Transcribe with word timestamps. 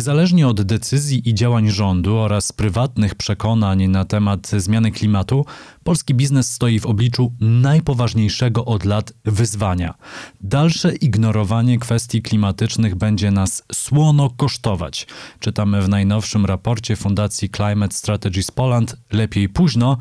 Niezależnie 0.00 0.48
od 0.48 0.62
decyzji 0.62 1.28
i 1.28 1.34
działań 1.34 1.70
rządu 1.70 2.16
oraz 2.16 2.52
prywatnych 2.52 3.14
przekonań 3.14 3.88
na 3.88 4.04
temat 4.04 4.48
zmiany 4.48 4.90
klimatu, 4.90 5.46
polski 5.84 6.14
biznes 6.14 6.52
stoi 6.52 6.80
w 6.80 6.86
obliczu 6.86 7.32
najpoważniejszego 7.40 8.64
od 8.64 8.84
lat 8.84 9.12
wyzwania. 9.24 9.94
Dalsze 10.40 10.94
ignorowanie 10.94 11.78
kwestii 11.78 12.22
klimatycznych 12.22 12.94
będzie 12.94 13.30
nas 13.30 13.62
słono 13.72 14.30
kosztować. 14.30 15.06
Czytamy 15.40 15.82
w 15.82 15.88
najnowszym 15.88 16.46
raporcie 16.46 16.96
Fundacji 16.96 17.50
Climate 17.50 17.96
Strategies 17.96 18.50
Poland 18.50 18.96
lepiej 19.12 19.48
późno 19.48 19.96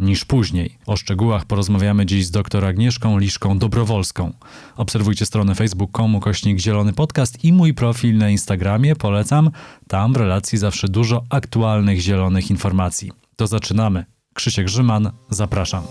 niż 0.00 0.24
później. 0.24 0.78
O 0.86 0.96
szczegółach 0.96 1.44
porozmawiamy 1.44 2.06
dziś 2.06 2.26
z 2.26 2.30
dr 2.30 2.64
Agnieszką 2.64 3.18
Liszką 3.18 3.58
Dobrowolską. 3.58 4.32
Obserwujcie 4.76 5.26
stronę 5.26 5.54
facebook.com 5.54 6.20
kośnik 6.20 6.58
zielony 6.58 6.92
podcast 6.92 7.44
i 7.44 7.52
mój 7.52 7.74
profil 7.74 8.16
na 8.16 8.30
Instagramie. 8.30 8.96
Polecam. 8.96 9.50
Tam 9.88 10.12
w 10.12 10.16
relacji 10.16 10.58
zawsze 10.58 10.88
dużo 10.88 11.24
aktualnych 11.30 12.00
zielonych 12.00 12.50
informacji. 12.50 13.12
To 13.36 13.46
zaczynamy. 13.46 14.04
Krzysiek 14.34 14.66
Grzyman, 14.66 15.10
zapraszam. 15.30 15.84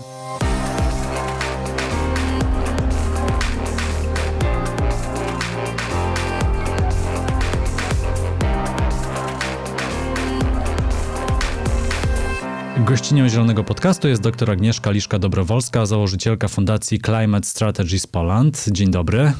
Gościnią 12.78 13.28
Zielonego 13.28 13.64
Podcastu 13.64 14.08
jest 14.08 14.22
dr 14.22 14.50
Agnieszka 14.50 14.90
Liszka-Dobrowolska, 14.90 15.86
założycielka 15.86 16.48
Fundacji 16.48 17.00
Climate 17.00 17.46
Strategies 17.46 18.06
Poland. 18.06 18.64
Dzień 18.70 18.90
dobry. 18.90 19.32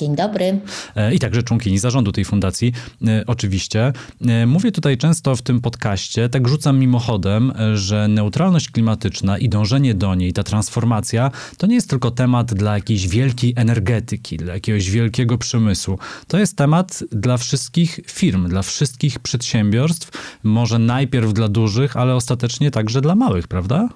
Dzień 0.00 0.16
dobry. 0.16 0.60
E, 0.96 1.14
I 1.14 1.18
także 1.18 1.42
członkini 1.42 1.78
zarządu 1.78 2.12
tej 2.12 2.24
fundacji, 2.24 2.72
e, 3.06 3.24
oczywiście. 3.26 3.92
E, 4.26 4.46
mówię 4.46 4.72
tutaj 4.72 4.98
często 4.98 5.36
w 5.36 5.42
tym 5.42 5.60
podcaście, 5.60 6.28
tak 6.28 6.48
rzucam 6.48 6.78
mimochodem, 6.78 7.52
że 7.74 8.08
neutralność 8.08 8.70
klimatyczna 8.70 9.38
i 9.38 9.48
dążenie 9.48 9.94
do 9.94 10.14
niej, 10.14 10.32
ta 10.32 10.42
transformacja, 10.42 11.30
to 11.58 11.66
nie 11.66 11.74
jest 11.74 11.90
tylko 11.90 12.10
temat 12.10 12.54
dla 12.54 12.74
jakiejś 12.74 13.08
wielkiej 13.08 13.52
energetyki, 13.56 14.36
dla 14.36 14.54
jakiegoś 14.54 14.90
wielkiego 14.90 15.38
przemysłu. 15.38 15.98
To 16.28 16.38
jest 16.38 16.56
temat 16.56 17.04
dla 17.10 17.36
wszystkich 17.36 18.00
firm, 18.06 18.48
dla 18.48 18.62
wszystkich 18.62 19.18
przedsiębiorstw, 19.18 20.38
może 20.42 20.78
najpierw 20.78 21.32
dla 21.32 21.48
dużych, 21.48 21.96
ale 21.96 22.14
ostatecznie 22.14 22.70
także 22.70 23.00
dla 23.00 23.14
małych, 23.14 23.48
prawda? 23.48 23.88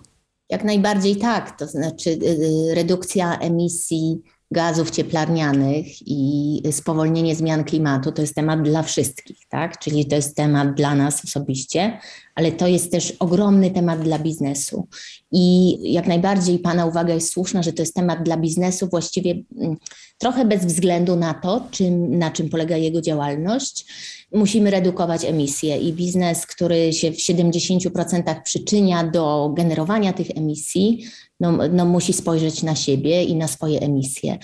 Jak 0.51 0.65
najbardziej 0.65 1.17
tak. 1.17 1.59
To 1.59 1.67
znaczy, 1.67 2.11
y, 2.11 2.27
y, 2.71 2.75
redukcja 2.75 3.39
emisji 3.39 4.23
gazów 4.51 4.91
cieplarnianych 4.91 5.87
i 6.07 6.63
spowolnienie 6.71 7.37
zmian 7.37 7.65
klimatu 7.65 8.13
to 8.13 8.23
jest 8.23 8.35
temat 8.35 8.63
dla 8.63 8.83
wszystkich, 8.83 9.39
tak? 9.49 9.79
Czyli 9.79 10.07
to 10.07 10.17
jest 10.17 10.37
temat 10.37 10.75
dla 10.75 10.95
nas 10.95 11.25
osobiście, 11.25 11.99
ale 12.35 12.53
to 12.53 12.67
jest 12.67 12.93
też 12.93 13.11
ogromny 13.19 13.71
temat 13.71 14.03
dla 14.03 14.19
biznesu. 14.19 14.89
I 15.33 15.77
jak 15.93 16.07
najbardziej 16.07 16.59
Pana 16.59 16.87
uwaga 16.87 17.15
jest 17.15 17.33
słuszna, 17.33 17.63
że 17.63 17.73
to 17.73 17.83
jest 17.83 17.95
temat 17.95 18.23
dla 18.23 18.37
biznesu 18.37 18.89
właściwie 18.89 19.43
mm, 19.59 19.77
trochę 20.19 20.45
bez 20.45 20.65
względu 20.65 21.17
na 21.17 21.35
to, 21.35 21.67
czym, 21.71 22.19
na 22.19 22.31
czym 22.31 22.49
polega 22.49 22.77
jego 22.77 23.01
działalność. 23.01 23.87
Musimy 24.33 24.71
redukować 24.71 25.25
emisje 25.25 25.79
i 25.79 25.93
biznes, 25.93 26.47
który 26.47 26.93
się 26.93 27.13
w 27.13 27.17
70% 27.17 28.43
przyczynia 28.43 29.05
do 29.05 29.53
generowania 29.57 30.13
tych 30.13 30.31
emisji, 30.31 31.05
no, 31.41 31.53
no 31.73 31.85
musi 31.85 32.13
spojrzeć 32.13 32.63
na 32.63 32.75
siebie 32.75 33.25
i 33.25 33.37
na 33.37 33.49
swoje 33.49 33.81
emisje. 33.81 34.39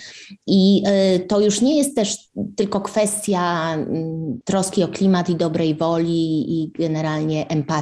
I 0.46 0.82
y, 1.16 1.20
to 1.20 1.40
już 1.40 1.60
nie 1.60 1.78
jest 1.78 1.96
też 1.96 2.16
tylko 2.56 2.80
kwestia 2.80 3.74
mm, 3.74 4.40
troski 4.44 4.82
o 4.82 4.88
klimat 4.88 5.30
i 5.30 5.36
dobrej 5.36 5.74
woli 5.74 6.62
i 6.62 6.72
generalnie 6.78 7.48
empatii 7.48 7.75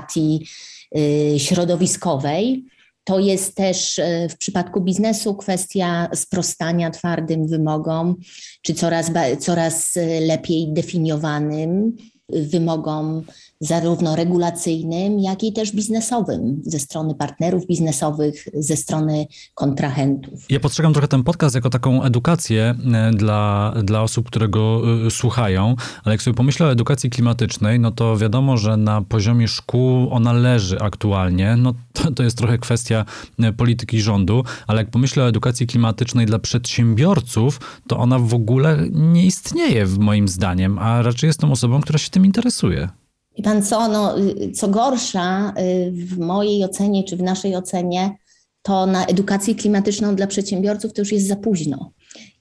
y, 0.96 1.38
środowiskowej. 1.38 2.64
To 3.04 3.18
jest 3.18 3.54
też 3.54 3.98
y, 3.98 4.28
w 4.30 4.36
przypadku 4.36 4.80
biznesu 4.80 5.34
kwestia 5.34 6.08
sprostania 6.14 6.90
twardym 6.90 7.48
wymogom, 7.48 8.16
czy 8.62 8.74
coraz, 8.74 9.10
coraz 9.38 9.98
lepiej 10.20 10.72
definiowanym 10.72 11.96
wymogom 12.28 13.24
zarówno 13.67 14.17
regulacyjnym, 14.17 15.20
jak 15.20 15.45
i 15.45 15.52
też 15.52 15.73
biznesowym 15.73 16.63
ze 16.67 16.79
strony 16.79 17.14
partnerów 17.14 17.67
biznesowych, 17.67 18.48
ze 18.55 18.77
strony 18.77 19.27
kontrahentów. 19.55 20.47
Ja 20.51 20.61
postrzegam 20.61 20.92
trochę 20.92 21.08
ten 21.08 21.23
podcast 21.23 21.55
jako 21.55 21.70
taką 21.70 22.02
edukację 22.02 22.75
e, 22.95 23.11
dla, 23.11 23.75
dla 23.83 24.02
osób, 24.02 24.27
które 24.27 24.48
go 24.48 24.83
e, 25.07 25.11
słuchają, 25.11 25.77
ale 26.05 26.14
jak 26.14 26.23
sobie 26.23 26.35
pomyślę 26.35 26.67
o 26.67 26.73
edukacji 26.73 27.11
klimatycznej, 27.11 27.80
no 27.80 27.91
to 27.91 28.17
wiadomo, 28.17 28.57
że 28.57 28.77
na 28.77 29.02
poziomie 29.02 29.48
szkół 29.48 30.08
ona 30.11 30.33
leży 30.33 30.81
aktualnie. 30.81 31.57
No 31.57 31.75
to, 31.92 32.11
to 32.11 32.23
jest 32.23 32.39
trochę 32.39 32.58
kwestia 32.58 33.05
e, 33.39 33.52
polityki 33.52 34.01
rządu, 34.01 34.45
ale 34.67 34.83
jak 34.83 34.91
pomyślę 34.91 35.25
o 35.25 35.29
edukacji 35.29 35.67
klimatycznej 35.67 36.27
dla 36.27 36.39
przedsiębiorców, 36.39 37.61
to 37.89 37.98
ona 37.98 38.19
w 38.19 38.35
ogóle 38.35 38.79
nie 38.91 39.27
istnieje, 39.27 39.86
moim 39.98 40.29
zdaniem, 40.29 40.79
a 40.79 41.02
raczej 41.02 41.29
jestem 41.29 41.52
osobą, 41.52 41.81
która 41.81 41.98
się 41.98 42.11
tym 42.11 42.27
interesuje. 42.27 43.03
I 43.36 43.42
pan 43.42 43.62
co, 43.62 43.89
no, 43.89 44.14
co 44.55 44.68
gorsza, 44.68 45.55
y, 45.58 45.92
w 45.92 46.18
mojej 46.18 46.64
ocenie 46.64 47.05
czy 47.05 47.17
w 47.17 47.22
naszej 47.22 47.56
ocenie, 47.56 48.17
to 48.62 48.86
na 48.86 49.06
edukację 49.06 49.55
klimatyczną 49.55 50.17
dla 50.17 50.27
przedsiębiorców 50.27 50.92
to 50.92 51.02
już 51.02 51.12
jest 51.12 51.27
za 51.27 51.36
późno. 51.36 51.92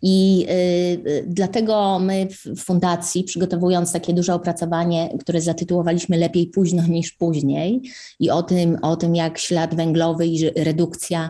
I 0.01 0.45
y, 0.49 1.09
y, 1.09 1.25
dlatego 1.27 1.99
my 1.99 2.27
w 2.55 2.63
fundacji, 2.63 3.23
przygotowując 3.23 3.91
takie 3.91 4.13
duże 4.13 4.33
opracowanie, 4.33 5.17
które 5.19 5.41
zatytułowaliśmy 5.41 6.17
Lepiej 6.17 6.47
późno 6.47 6.87
niż 6.87 7.11
później, 7.11 7.81
i 8.19 8.29
o 8.29 8.43
tym, 8.43 8.77
o 8.81 8.95
tym 8.95 9.15
jak 9.15 9.37
ślad 9.37 9.75
węglowy 9.75 10.27
i 10.27 10.49
redukcja 10.49 11.29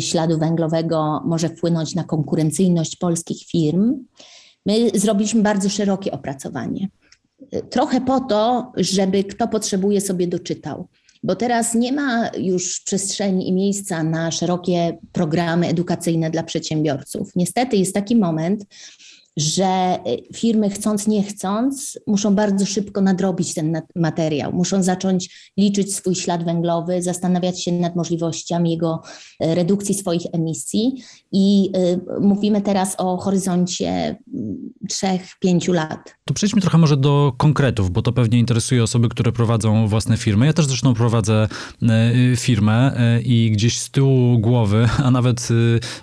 śladu 0.00 0.38
węglowego 0.38 1.22
może 1.24 1.48
wpłynąć 1.48 1.94
na 1.94 2.04
konkurencyjność 2.04 2.96
polskich 2.96 3.46
firm, 3.46 4.04
my 4.66 4.90
zrobiliśmy 4.94 5.42
bardzo 5.42 5.68
szerokie 5.68 6.12
opracowanie 6.12 6.88
trochę 7.70 8.00
po 8.00 8.20
to, 8.20 8.72
żeby 8.76 9.24
kto 9.24 9.48
potrzebuje 9.48 10.00
sobie 10.00 10.26
doczytał. 10.26 10.88
Bo 11.22 11.36
teraz 11.36 11.74
nie 11.74 11.92
ma 11.92 12.30
już 12.38 12.80
przestrzeni 12.80 13.48
i 13.48 13.52
miejsca 13.52 14.02
na 14.02 14.30
szerokie 14.30 14.98
programy 15.12 15.68
edukacyjne 15.68 16.30
dla 16.30 16.42
przedsiębiorców. 16.42 17.30
Niestety 17.36 17.76
jest 17.76 17.94
taki 17.94 18.16
moment, 18.16 18.64
że 19.36 19.98
y, 20.06 20.34
firmy 20.34 20.70
chcąc, 20.70 21.06
nie 21.06 21.22
chcąc, 21.22 21.98
muszą 22.06 22.34
bardzo 22.34 22.66
szybko 22.66 23.00
nadrobić 23.00 23.54
ten 23.54 23.82
materiał, 23.96 24.52
muszą 24.52 24.82
zacząć 24.82 25.50
liczyć 25.56 25.94
swój 25.94 26.14
ślad 26.14 26.44
węglowy, 26.44 27.02
zastanawiać 27.02 27.62
się 27.62 27.72
nad 27.72 27.96
możliwościami 27.96 28.70
jego 28.70 29.02
y, 29.44 29.54
redukcji 29.54 29.94
swoich 29.94 30.22
emisji. 30.32 31.02
I 31.32 31.70
y, 31.76 32.20
mówimy 32.20 32.60
teraz 32.60 32.94
o 32.98 33.16
horyzoncie 33.16 34.16
3-5 35.44 35.74
lat. 35.74 36.14
To 36.24 36.34
przejdźmy 36.34 36.60
trochę 36.60 36.78
może 36.78 36.96
do 36.96 37.32
konkretów, 37.36 37.90
bo 37.90 38.02
to 38.02 38.12
pewnie 38.12 38.38
interesuje 38.38 38.82
osoby, 38.82 39.08
które 39.08 39.32
prowadzą 39.32 39.88
własne 39.88 40.16
firmy. 40.16 40.46
Ja 40.46 40.52
też 40.52 40.66
zresztą 40.66 40.94
prowadzę 40.94 41.48
firmę 42.36 42.96
i 43.24 43.50
gdzieś 43.50 43.78
z 43.78 43.90
tyłu 43.90 44.38
głowy, 44.38 44.88
a 45.04 45.10
nawet 45.10 45.48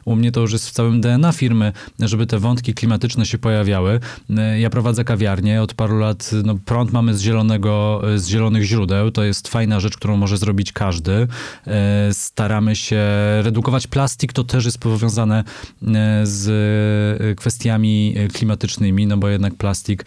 u 0.06 0.16
mnie 0.16 0.32
to 0.32 0.42
już 0.42 0.54
jest 0.54 0.70
w 0.70 0.72
całym 0.72 1.02
DNA 1.02 1.32
firmy, 1.32 1.72
żeby 2.00 2.26
te 2.26 2.40
wątki 2.40 2.74
klimatyczne 2.74 3.23
się 3.26 3.38
pojawiały. 3.38 4.00
E, 4.38 4.60
ja 4.60 4.70
prowadzę 4.70 5.04
kawiarnię, 5.04 5.62
od 5.62 5.74
paru 5.74 5.98
lat 6.00 6.32
no, 6.44 6.56
prąd 6.66 6.94
mamy 6.94 7.14
z, 7.14 7.22
zielonego, 7.22 8.02
z 8.16 8.28
zielonych 8.28 8.64
źródeł, 8.64 9.12
to 9.12 9.24
jest 9.24 9.48
fajna 9.48 9.80
rzecz, 9.80 9.98
którą 9.98 10.18
może 10.18 10.38
zrobić 10.38 10.72
każdy. 10.72 11.28
E, 11.68 12.10
staramy 12.14 12.76
się 12.76 13.02
redukować 13.42 13.88
plastik, 13.88 14.34
to 14.34 14.44
też 14.44 14.66
jest 14.66 14.78
powiązane 14.78 15.40
e, 15.40 16.22
z 16.24 17.38
kwestiami 17.38 18.16
klimatycznymi, 18.34 19.08
no 19.08 19.18
bo 19.18 19.30
jednak 19.30 19.56
plastik 19.56 20.06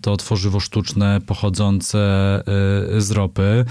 to 0.00 0.16
tworzywo 0.16 0.60
sztuczne 0.60 1.20
pochodzące 1.26 2.00
z 2.98 3.10
ropy. 3.10 3.64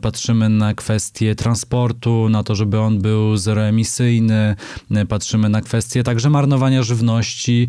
Patrzymy 0.00 0.48
na 0.48 0.74
kwestie 0.74 1.34
transportu, 1.34 2.28
na 2.28 2.42
to, 2.42 2.54
żeby 2.54 2.80
on 2.80 3.00
był 3.00 3.36
zeroemisyjny. 3.36 4.56
Patrzymy 5.08 5.48
na 5.48 5.60
kwestie 5.60 6.02
także 6.02 6.30
marnowania 6.30 6.82
żywności, 6.82 7.68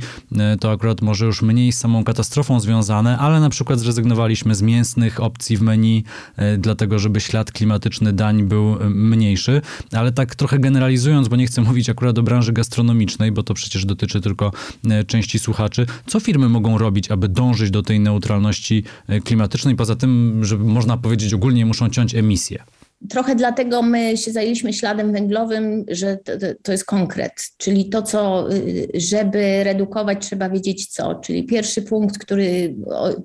to 0.60 0.72
akurat 0.72 1.02
może 1.02 1.26
już 1.26 1.42
mniej 1.42 1.72
z 1.72 1.78
samą 1.78 2.04
katastrofą 2.04 2.60
związane, 2.60 3.18
ale 3.18 3.40
na 3.40 3.50
przykład 3.50 3.80
zrezygnowaliśmy 3.80 4.56
z 4.56 4.62
mięsnych 4.62 5.24
opcji 5.24 5.58
w 5.58 5.62
menu, 5.62 6.04
e, 6.36 6.58
dlatego 6.58 7.00
żeby 7.00 7.20
ślad 7.20 7.52
klimatyczny 7.52 8.14
dań 8.14 8.44
był 8.44 8.74
e, 8.82 8.90
mniejszy. 8.90 9.62
Ale 9.92 10.12
tak 10.12 10.36
trochę 10.36 10.60
generalizując, 10.60 11.28
bo 11.28 11.36
nie 11.36 11.48
chcę 11.48 11.62
mówić 11.62 11.90
akurat 11.90 12.18
o 12.18 12.24
branży 12.24 12.54
gastronomicznej, 12.54 13.32
bo 13.32 13.44
to 13.44 13.54
przecież 13.54 13.86
dotyczy 13.86 14.22
tylko 14.22 14.52
e, 14.90 15.04
części 15.04 15.40
słuchaczy. 15.40 15.86
Co 16.08 16.20
firmy 16.20 16.50
mogą 16.50 16.78
robić, 16.78 17.12
aby 17.12 17.28
dążyć 17.30 17.72
do 17.72 17.84
tej 17.84 18.00
neutralności 18.00 18.84
klimatycznej? 19.24 19.76
Poza 19.76 19.96
tym, 19.96 20.40
żeby 20.46 20.64
można 20.64 20.98
powiedzieć 20.98 21.34
ogólnie, 21.34 21.66
muszą 21.66 21.90
ciąć 21.90 22.16
emisje. 22.16 22.64
Trochę 23.10 23.36
dlatego 23.36 23.82
my 23.82 24.18
się 24.18 24.32
zajęliśmy 24.32 24.74
śladem 24.74 25.12
węglowym, 25.12 25.86
że 25.88 26.18
to, 26.18 26.32
to, 26.64 26.72
jest 26.72 26.86
konkret, 26.86 27.32
czyli 27.58 27.90
to, 27.90 28.02
co, 28.02 28.52
y, 28.54 28.88
żeby 28.94 29.64
redukować, 29.64 30.26
trzeba 30.26 30.50
wiedzieć 30.50 30.88
co. 30.88 31.16
Czyli 31.16 31.44
pierwszy 31.44 31.82
punkt, 31.82 32.18
który, 32.18 32.76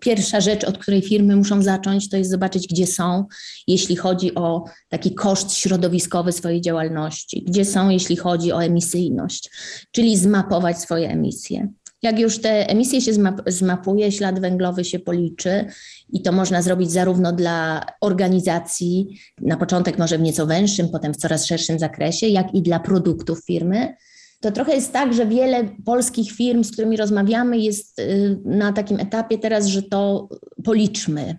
pierwsza 0.01 0.41
rzecz, 0.41 0.65
od 0.65 0.79
której 0.79 1.03
firmy 1.03 1.37
muszą 1.37 1.63
zacząć, 1.63 2.11
to 2.11 2.17
jest 2.17 2.31
zobaczyć, 2.31 2.69
gdzie 2.69 2.87
są, 2.87 3.25
jeśli 3.67 3.97
chodzi 3.97 4.35
o 4.35 4.65
taki 4.89 5.15
koszt 5.15 5.55
środowiskowy 5.55 6.33
swojej 6.33 6.61
działalności, 6.61 7.45
gdzie 7.49 7.65
są, 7.65 7.89
jeśli 7.89 8.17
chodzi 8.17 8.53
o 8.53 8.65
emisyjność, 8.65 9.51
czyli 9.91 10.17
zmapować 10.17 10.79
swoje 10.79 11.09
emisje. 11.09 11.69
Jak 12.03 12.19
już 12.19 12.39
te 12.39 12.69
emisje 12.69 13.01
się 13.01 13.13
zmapuje, 13.47 14.13
ślad 14.13 14.41
węglowy 14.41 14.85
się 14.85 14.99
policzy 14.99 15.65
i 16.13 16.23
to 16.23 16.33
można 16.33 16.63
zrobić 16.63 16.91
zarówno 16.91 17.33
dla 17.33 17.87
organizacji, 18.01 19.21
na 19.41 19.57
początek 19.57 19.99
może 19.99 20.19
w 20.19 20.23
nieco 20.23 20.47
węższym, 20.47 20.89
potem 20.89 21.15
w 21.15 21.17
coraz 21.17 21.47
szerszym 21.47 21.79
zakresie, 21.79 22.27
jak 22.27 22.55
i 22.55 22.63
dla 22.63 22.81
produktów 22.81 23.45
firmy. 23.47 23.95
To 24.41 24.53
trochę 24.53 24.75
jest 24.75 24.93
tak, 24.93 25.15
że 25.15 25.27
wiele 25.27 25.69
polskich 25.85 26.33
firm, 26.33 26.65
z 26.65 26.73
którymi 26.73 26.97
rozmawiamy, 26.97 27.59
jest 27.59 27.99
y, 27.99 28.39
na 28.45 28.73
takim 28.73 29.01
etapie 29.01 29.39
teraz, 29.39 29.67
że 29.67 29.83
to 29.83 30.29
policzmy. 30.65 31.37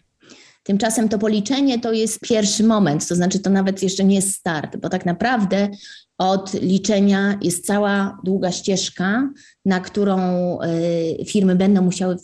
Tymczasem 0.64 1.10
to 1.10 1.20
policzenie 1.20 1.80
to 1.80 1.94
jest 1.94 2.20
pierwszy 2.20 2.64
moment, 2.64 3.08
to 3.08 3.16
znaczy 3.16 3.40
to 3.40 3.50
nawet 3.50 3.84
jeszcze 3.84 4.04
nie 4.04 4.16
jest 4.16 4.34
start, 4.34 4.78
bo 4.78 4.90
tak 4.90 5.06
naprawdę 5.06 5.70
od 6.18 6.54
liczenia 6.54 7.40
jest 7.42 7.66
cała 7.66 8.18
długa 8.24 8.52
ścieżka, 8.52 9.30
na 9.66 9.80
którą 9.80 10.18
y, 10.62 11.26
firmy 11.26 11.56
będą 11.56 11.82
musiały 11.82 12.18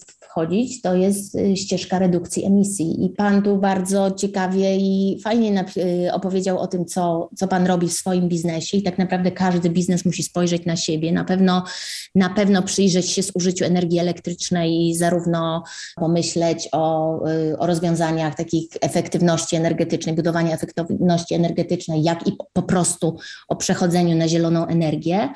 to 0.81 0.95
jest 0.95 1.35
y, 1.35 1.57
ścieżka 1.57 1.99
redukcji 1.99 2.45
emisji. 2.45 3.05
I 3.05 3.09
Pan 3.09 3.41
tu 3.41 3.57
bardzo 3.57 4.11
ciekawie 4.11 4.77
i 4.77 5.19
fajnie 5.23 5.65
y, 6.07 6.13
opowiedział 6.13 6.59
o 6.59 6.67
tym, 6.67 6.85
co, 6.85 7.29
co 7.35 7.47
Pan 7.47 7.67
robi 7.67 7.87
w 7.87 7.93
swoim 7.93 8.29
biznesie. 8.29 8.77
I 8.77 8.83
tak 8.83 8.97
naprawdę 8.97 9.31
każdy 9.31 9.69
biznes 9.69 10.05
musi 10.05 10.23
spojrzeć 10.23 10.65
na 10.65 10.75
siebie. 10.75 11.11
Na 11.11 11.23
pewno, 11.23 11.63
na 12.15 12.29
pewno 12.29 12.63
przyjrzeć 12.63 13.09
się 13.09 13.23
zużyciu 13.23 13.65
energii 13.65 13.99
elektrycznej 13.99 14.87
i 14.87 14.95
zarówno 14.95 15.63
pomyśleć 15.95 16.69
o, 16.71 17.19
o 17.59 17.67
rozwiązaniach 17.67 18.35
takich 18.35 18.69
efektywności 18.81 19.55
energetycznej, 19.55 20.15
budowania 20.15 20.53
efektywności 20.53 21.35
energetycznej, 21.35 22.03
jak 22.03 22.27
i 22.27 22.31
po 22.53 22.61
prostu 22.61 23.17
o 23.47 23.55
przechodzeniu 23.55 24.15
na 24.15 24.27
zieloną 24.27 24.67
energię 24.67 25.29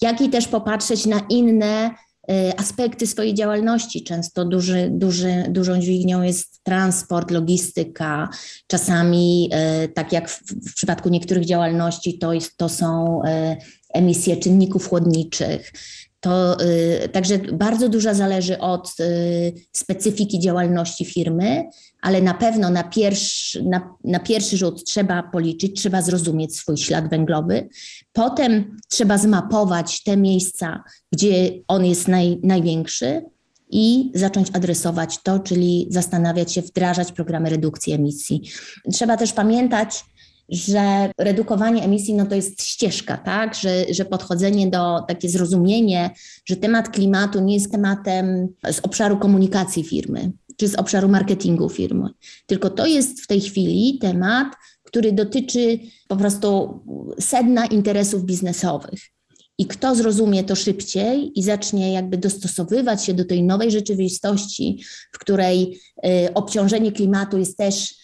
jak 0.00 0.20
i 0.20 0.30
też 0.30 0.48
popatrzeć 0.48 1.06
na 1.06 1.20
inne 1.28 1.90
y, 1.90 2.07
aspekty 2.56 3.06
swojej 3.06 3.34
działalności. 3.34 4.04
Często 4.04 4.44
duży, 4.44 4.88
duży, 4.92 5.44
dużą 5.48 5.78
dźwignią 5.78 6.22
jest 6.22 6.62
transport, 6.62 7.30
logistyka. 7.30 8.28
Czasami, 8.66 9.50
y, 9.84 9.88
tak 9.88 10.12
jak 10.12 10.30
w, 10.30 10.42
w 10.70 10.74
przypadku 10.74 11.08
niektórych 11.08 11.44
działalności, 11.44 12.18
to, 12.18 12.32
jest, 12.32 12.56
to 12.56 12.68
są 12.68 13.20
y, 13.22 13.56
emisje 13.94 14.36
czynników 14.36 14.88
chłodniczych. 14.88 15.72
To 16.20 16.56
także 17.12 17.38
bardzo 17.38 17.88
dużo 17.88 18.14
zależy 18.14 18.58
od 18.58 18.96
specyfiki 19.72 20.40
działalności 20.40 21.04
firmy, 21.04 21.64
ale 22.00 22.22
na 22.22 22.34
pewno 22.34 22.70
na 22.70 22.84
pierwszy, 22.84 23.62
na, 23.62 23.94
na 24.04 24.20
pierwszy 24.20 24.56
rzut 24.56 24.84
trzeba 24.84 25.22
policzyć, 25.22 25.80
trzeba 25.80 26.02
zrozumieć 26.02 26.56
swój 26.56 26.76
ślad 26.76 27.10
węglowy. 27.10 27.68
Potem 28.12 28.76
trzeba 28.88 29.18
zmapować 29.18 30.02
te 30.02 30.16
miejsca, 30.16 30.84
gdzie 31.12 31.50
on 31.68 31.84
jest 31.84 32.08
naj, 32.08 32.40
największy 32.42 33.22
i 33.70 34.12
zacząć 34.14 34.48
adresować 34.52 35.22
to, 35.22 35.38
czyli 35.38 35.86
zastanawiać 35.90 36.52
się, 36.52 36.62
wdrażać 36.62 37.12
programy 37.12 37.50
redukcji 37.50 37.92
emisji. 37.92 38.42
Trzeba 38.92 39.16
też 39.16 39.32
pamiętać, 39.32 40.04
że 40.48 41.10
redukowanie 41.18 41.82
emisji 41.82 42.14
no 42.14 42.26
to 42.26 42.34
jest 42.34 42.62
ścieżka, 42.62 43.16
tak? 43.16 43.54
Że, 43.54 43.84
że 43.90 44.04
podchodzenie 44.04 44.70
do 44.70 45.00
takie 45.08 45.28
zrozumienie, 45.28 46.10
że 46.44 46.56
temat 46.56 46.88
klimatu 46.88 47.40
nie 47.40 47.54
jest 47.54 47.72
tematem 47.72 48.48
z 48.72 48.78
obszaru 48.78 49.18
komunikacji 49.18 49.84
firmy 49.84 50.32
czy 50.58 50.68
z 50.68 50.74
obszaru 50.74 51.08
marketingu 51.08 51.68
firmy, 51.68 52.08
tylko 52.46 52.70
to 52.70 52.86
jest 52.86 53.22
w 53.22 53.26
tej 53.26 53.40
chwili 53.40 53.98
temat, 53.98 54.48
który 54.82 55.12
dotyczy 55.12 55.78
po 56.08 56.16
prostu 56.16 56.80
sedna 57.20 57.66
interesów 57.66 58.24
biznesowych. 58.24 59.00
I 59.58 59.66
kto 59.66 59.94
zrozumie 59.94 60.44
to 60.44 60.54
szybciej 60.54 61.38
i 61.38 61.42
zacznie 61.42 61.92
jakby 61.92 62.18
dostosowywać 62.18 63.04
się 63.04 63.14
do 63.14 63.24
tej 63.24 63.42
nowej 63.42 63.70
rzeczywistości, 63.70 64.84
w 65.12 65.18
której 65.18 65.80
y, 66.06 66.34
obciążenie 66.34 66.92
klimatu 66.92 67.38
jest 67.38 67.56
też 67.56 67.97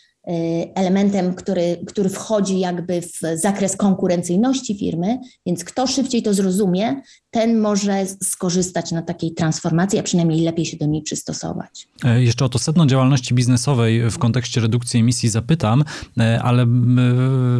elementem, 0.74 1.34
który, 1.34 1.78
który 1.86 2.08
wchodzi 2.08 2.58
jakby 2.58 3.02
w 3.02 3.20
zakres 3.34 3.76
konkurencyjności 3.76 4.78
firmy, 4.78 5.18
więc 5.46 5.64
kto 5.64 5.86
szybciej 5.86 6.22
to 6.22 6.34
zrozumie, 6.34 7.02
ten 7.34 7.60
może 7.60 8.06
skorzystać 8.22 8.92
na 8.92 9.02
takiej 9.02 9.34
transformacji, 9.34 9.98
a 9.98 10.02
przynajmniej 10.02 10.40
lepiej 10.40 10.66
się 10.66 10.76
do 10.76 10.86
niej 10.86 11.02
przystosować. 11.02 11.88
E, 12.04 12.22
jeszcze 12.22 12.44
o 12.44 12.48
to 12.48 12.58
sedno 12.58 12.86
działalności 12.86 13.34
biznesowej 13.34 14.10
w 14.10 14.18
kontekście 14.18 14.60
redukcji 14.60 15.00
emisji 15.00 15.28
zapytam, 15.28 15.84
e, 16.18 16.42
ale 16.42 16.66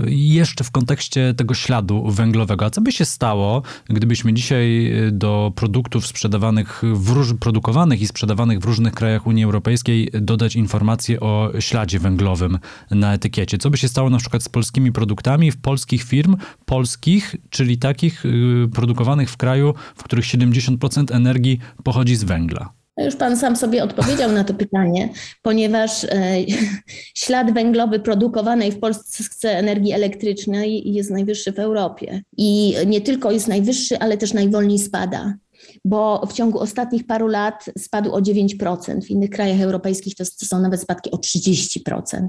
jeszcze 0.07 0.65
w 0.65 0.71
kontekście 0.71 1.35
tego 1.35 1.55
śladu 1.55 2.11
węglowego. 2.11 2.65
A 2.65 2.71
co 2.71 2.81
by 2.81 2.93
się 2.93 3.05
stało, 3.05 3.63
gdybyśmy 3.89 4.33
dzisiaj 4.33 4.93
e, 4.93 5.11
do 5.11 5.53
produktów 5.55 6.07
sprzedawanych, 6.07 6.83
w, 6.83 7.39
produkowanych 7.39 8.01
i 8.01 8.07
sprzedawanych 8.07 8.61
w 8.61 8.65
różnych 8.65 8.95
krajach 8.95 9.27
Unii 9.27 9.45
Europejskiej 9.45 10.11
dodać 10.13 10.57
informacje 10.57 11.21
o 11.21 11.53
śladzie 11.61 11.99
węglowym? 11.99 12.54
Na 12.91 13.15
etykiecie. 13.15 13.59
Co 13.59 13.71
by 13.71 13.77
się 13.77 13.89
stało 13.89 14.11
na 14.11 14.19
przykład 14.19 14.43
z 14.43 14.49
polskimi 14.49 14.93
produktami 14.93 15.51
w 15.51 15.57
polskich 15.57 16.03
firm, 16.03 16.37
polskich, 16.65 17.37
czyli 17.51 17.79
takich 17.79 18.27
y, 18.27 18.69
produkowanych 18.75 19.31
w 19.31 19.37
kraju, 19.37 19.75
w 19.97 20.03
których 20.03 20.25
70% 20.25 21.15
energii 21.15 21.59
pochodzi 21.85 22.17
z 22.17 22.25
węgla? 22.25 22.73
No 22.97 23.05
już 23.05 23.17
Pan 23.17 23.37
sam 23.37 23.57
sobie 23.57 23.85
odpowiedział 23.85 24.33
na 24.33 24.45
to 24.45 24.55
pytanie, 24.55 25.09
ponieważ 25.43 26.05
e, 26.05 26.37
ślad 27.25 27.55
węglowy 27.55 28.01
produkowanej 28.01 28.73
w 28.73 28.79
Polsce 28.79 29.59
energii 29.59 29.93
elektrycznej 29.93 30.93
jest 30.93 31.11
najwyższy 31.11 31.53
w 31.53 31.59
Europie. 31.59 32.23
I 32.37 32.75
nie 32.87 33.01
tylko 33.01 33.31
jest 33.31 33.49
najwyższy, 33.49 33.99
ale 33.99 34.19
też 34.19 34.33
najwolniej 34.33 34.79
spada 34.79 35.35
bo 35.85 36.27
w 36.27 36.33
ciągu 36.33 36.59
ostatnich 36.59 37.07
paru 37.07 37.27
lat 37.27 37.65
spadł 37.79 38.13
o 38.13 38.21
9%. 38.21 39.03
W 39.03 39.11
innych 39.11 39.31
krajach 39.31 39.61
europejskich 39.61 40.15
to, 40.15 40.25
są 40.25 40.61
nawet 40.61 40.81
spadki 40.81 41.11
o 41.11 41.17
30%. 41.17 42.29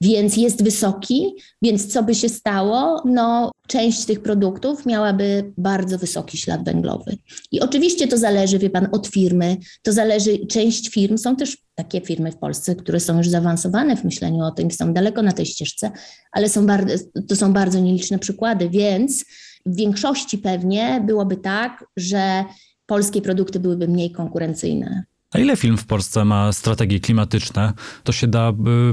Więc 0.00 0.36
jest 0.36 0.64
wysoki, 0.64 1.34
więc 1.62 1.92
co 1.92 2.02
by 2.02 2.14
się 2.14 2.28
stało? 2.28 3.02
No, 3.04 3.50
część 3.68 4.04
tych 4.04 4.22
produktów 4.22 4.86
miałaby 4.86 5.52
bardzo 5.58 5.98
wysoki 5.98 6.38
ślad 6.38 6.64
węglowy. 6.64 7.16
I 7.52 7.60
oczywiście 7.60 8.08
to 8.08 8.18
zależy, 8.18 8.58
wie 8.58 8.70
pan, 8.70 8.88
od 8.92 9.06
firmy. 9.06 9.56
To 9.82 9.92
zależy, 9.92 10.46
część 10.46 10.88
firm, 10.88 11.18
są 11.18 11.36
też 11.36 11.56
takie 11.74 12.00
firmy 12.00 12.32
w 12.32 12.36
Polsce, 12.36 12.76
które 12.76 13.00
są 13.00 13.18
już 13.18 13.28
zaawansowane 13.28 13.96
w 13.96 14.04
myśleniu 14.04 14.44
o 14.44 14.50
tym, 14.50 14.70
są 14.70 14.92
daleko 14.92 15.22
na 15.22 15.32
tej 15.32 15.46
ścieżce, 15.46 15.90
ale 16.32 16.48
są 16.48 16.66
bardzo, 16.66 16.94
to 17.28 17.36
są 17.36 17.52
bardzo 17.52 17.80
nieliczne 17.80 18.18
przykłady, 18.18 18.68
więc 18.70 19.24
w 19.66 19.76
większości 19.76 20.38
pewnie 20.38 21.02
byłoby 21.06 21.36
tak, 21.36 21.84
że 21.96 22.44
polskie 22.86 23.22
produkty 23.22 23.60
byłyby 23.60 23.88
mniej 23.88 24.10
konkurencyjne. 24.10 25.04
A 25.32 25.38
ile 25.38 25.56
film 25.56 25.76
w 25.76 25.86
Polsce 25.86 26.24
ma 26.24 26.52
strategie 26.52 27.00
klimatyczne? 27.00 27.72
To 28.04 28.12
się 28.12 28.26
da 28.26 28.52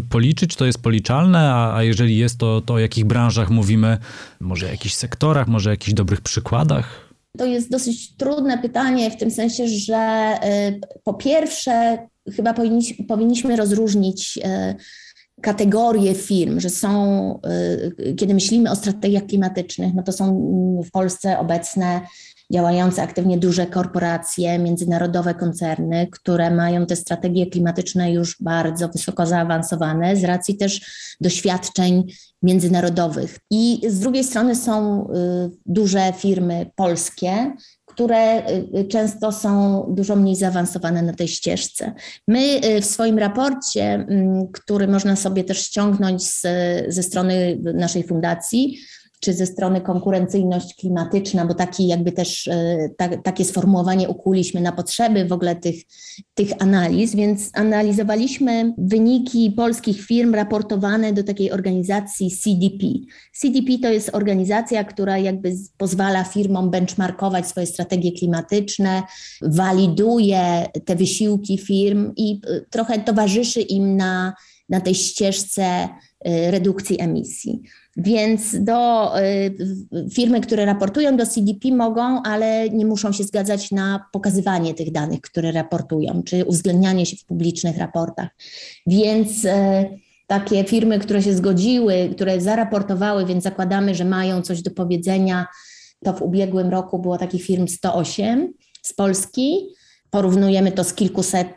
policzyć, 0.10 0.55
to 0.55 0.65
jest 0.65 0.81
policzalne, 0.81 1.39
a, 1.39 1.75
a 1.75 1.84
jeżeli 1.84 2.17
jest, 2.17 2.38
to, 2.38 2.62
to 2.62 2.74
o 2.74 2.79
jakich 2.79 3.05
branżach 3.05 3.50
mówimy? 3.50 3.98
Może 4.39 4.65
o 4.65 4.69
jakichś 4.69 4.96
sektorach, 4.96 5.48
może 5.48 5.69
o 5.69 5.74
jakichś 5.74 5.93
dobrych 5.93 6.22
przykładach? 6.22 7.10
To 7.38 7.46
jest 7.46 7.72
dosyć 7.72 8.15
trudne 8.15 8.58
pytanie 8.58 9.12
w 9.12 9.17
tym 9.17 9.31
sensie, 9.31 9.67
że 9.67 10.34
y, 10.69 10.79
po 11.03 11.13
pierwsze 11.13 11.98
chyba 12.36 12.53
powinniśmy, 13.08 13.55
rozróżnić 13.55 14.38
y, 14.38 14.41
kategorie 15.41 16.15
firm, 16.15 16.60
że 16.60 16.69
są, 16.69 17.39
y, 18.00 18.15
kiedy 18.15 18.34
myślimy 18.34 18.72
o 18.72 18.75
strategiach 18.75 19.25
klimatycznych, 19.25 19.93
no 19.93 20.03
to 20.03 20.12
są 20.12 20.34
w 20.86 20.91
Polsce 20.91 21.39
obecne 21.39 22.01
działające 22.53 23.01
aktywnie 23.01 23.37
duże 23.37 23.67
korporacje, 23.67 24.59
międzynarodowe 24.59 25.35
koncerny, 25.35 26.07
które 26.11 26.51
mają 26.51 26.85
te 26.85 26.95
strategie 26.95 27.47
klimatyczne 27.47 28.11
już 28.11 28.37
bardzo 28.41 28.87
wysoko 28.87 29.25
zaawansowane 29.25 30.15
z 30.15 30.23
racji 30.23 30.57
też 30.57 30.81
doświadczeń 31.21 32.03
międzynarodowych. 32.43 33.39
I 33.51 33.81
z 33.87 33.99
drugiej 33.99 34.23
strony 34.23 34.55
są 34.55 35.03
y, 35.03 35.57
duże 35.65 36.13
firmy 36.17 36.71
polskie, 36.75 37.53
które 37.85 38.49
y, 38.49 38.87
często 38.87 39.31
są 39.31 39.85
dużo 39.89 40.15
mniej 40.15 40.35
zaawansowane 40.35 41.01
na 41.01 41.13
tej 41.13 41.27
ścieżce. 41.27 41.93
My 42.27 42.65
y, 42.65 42.81
w 42.81 42.85
swoim 42.85 43.19
raporcie, 43.19 43.83
mm, 43.83 44.47
który 44.51 44.87
można 44.87 45.15
sobie 45.15 45.43
też 45.43 45.65
ściągnąć 45.65 46.23
z, 46.23 46.41
ze 46.87 47.03
strony 47.03 47.59
naszej 47.73 48.03
fundacji, 48.03 48.79
czy 49.19 49.33
ze 49.33 49.45
strony 49.45 49.81
konkurencyjność 49.81 50.75
klimatyczna, 50.75 51.45
bo 51.45 51.53
taki 51.53 51.88
jakby 51.88 52.11
też 52.11 52.47
e, 52.47 52.89
ta, 52.97 53.17
takie 53.17 53.45
sformułowanie 53.45 54.09
ukuliśmy 54.09 54.61
na 54.61 54.71
potrzeby 54.71 55.25
w 55.25 55.31
ogóle 55.31 55.55
tych, 55.55 55.75
tych 56.33 56.51
analiz, 56.59 57.15
więc 57.15 57.49
analizowaliśmy 57.53 58.73
wyniki 58.77 59.51
polskich 59.51 60.01
firm 60.01 60.35
raportowane 60.35 61.13
do 61.13 61.23
takiej 61.23 61.51
organizacji 61.51 62.31
CDP. 62.31 62.85
CDP 63.33 63.77
to 63.81 63.89
jest 63.89 64.09
organizacja, 64.13 64.83
która 64.83 65.17
jakby 65.17 65.55
pozwala 65.77 66.23
firmom 66.23 66.71
benchmarkować 66.71 67.47
swoje 67.47 67.65
strategie 67.65 68.11
klimatyczne, 68.11 69.03
waliduje 69.41 70.65
te 70.85 70.95
wysiłki 70.95 71.57
firm 71.57 72.13
i 72.17 72.41
e, 72.47 72.61
trochę 72.69 72.99
towarzyszy 72.99 73.61
im 73.61 73.97
na, 73.97 74.33
na 74.69 74.81
tej 74.81 74.95
ścieżce 74.95 75.63
e, 76.25 76.51
redukcji 76.51 77.01
emisji. 77.01 77.61
Więc 77.98 78.63
do 78.63 79.12
y, 79.19 79.55
firmy, 80.13 80.41
które 80.41 80.65
raportują 80.65 81.17
do 81.17 81.25
CDP 81.25 81.72
mogą, 81.72 82.22
ale 82.24 82.69
nie 82.69 82.86
muszą 82.86 83.12
się 83.12 83.24
zgadzać 83.24 83.72
na 83.72 84.05
pokazywanie 84.13 84.74
tych 84.74 84.91
danych, 84.91 85.22
które 85.22 85.51
raportują, 85.51 86.24
czy 86.24 86.46
uwzględnianie 86.46 87.05
się 87.05 87.17
w 87.17 87.25
publicznych 87.25 87.77
raportach. 87.77 88.29
Więc 88.88 89.46
y, 89.46 89.50
takie 90.27 90.63
firmy, 90.63 91.00
które 91.00 91.22
się 91.22 91.34
zgodziły, 91.34 92.10
które 92.15 92.41
zaraportowały, 92.41 93.25
więc 93.25 93.43
zakładamy, 93.43 93.96
że 93.96 94.05
mają 94.05 94.41
coś 94.41 94.62
do 94.62 94.72
powiedzenia, 94.72 95.46
to 96.03 96.13
w 96.13 96.22
ubiegłym 96.22 96.69
roku 96.69 97.00
było 97.00 97.17
takich 97.17 97.43
firm 97.43 97.67
108 97.67 98.53
z 98.81 98.93
Polski. 98.93 99.67
Porównujemy 100.10 100.72
to 100.72 100.84
z 100.84 100.93
kilkuset 100.93 101.48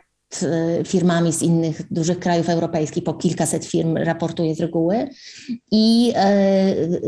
firmami 0.87 1.33
z 1.33 1.41
innych 1.41 1.93
dużych 1.93 2.19
krajów 2.19 2.49
europejskich, 2.49 3.03
po 3.03 3.13
kilkaset 3.13 3.65
firm 3.65 3.97
raportuje 3.97 4.55
z 4.55 4.59
reguły. 4.59 5.09
I 5.71 6.13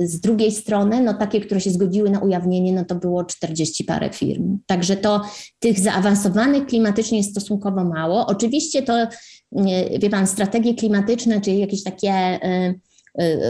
y, 0.02 0.08
z 0.08 0.20
drugiej 0.20 0.52
strony, 0.52 1.02
no 1.02 1.14
takie, 1.14 1.42
które 1.42 1.62
się 1.62 1.72
zgodziły 1.72 2.10
na 2.10 2.20
ujawnienie, 2.20 2.74
no 2.74 2.86
to 2.86 2.96
było 2.96 3.24
40 3.24 3.84
parę 3.84 4.10
firm. 4.10 4.58
Także 4.66 4.96
to 4.96 5.22
tych 5.60 5.80
zaawansowanych 5.80 6.66
klimatycznie 6.66 7.18
jest 7.18 7.32
stosunkowo 7.32 7.84
mało. 7.84 8.28
Oczywiście 8.28 8.82
to, 8.82 9.08
wie 10.00 10.10
pan, 10.10 10.28
strategie 10.28 10.74
klimatyczne, 10.74 11.42
czy 11.42 11.52
jakieś 11.52 11.84
takie 11.84 12.40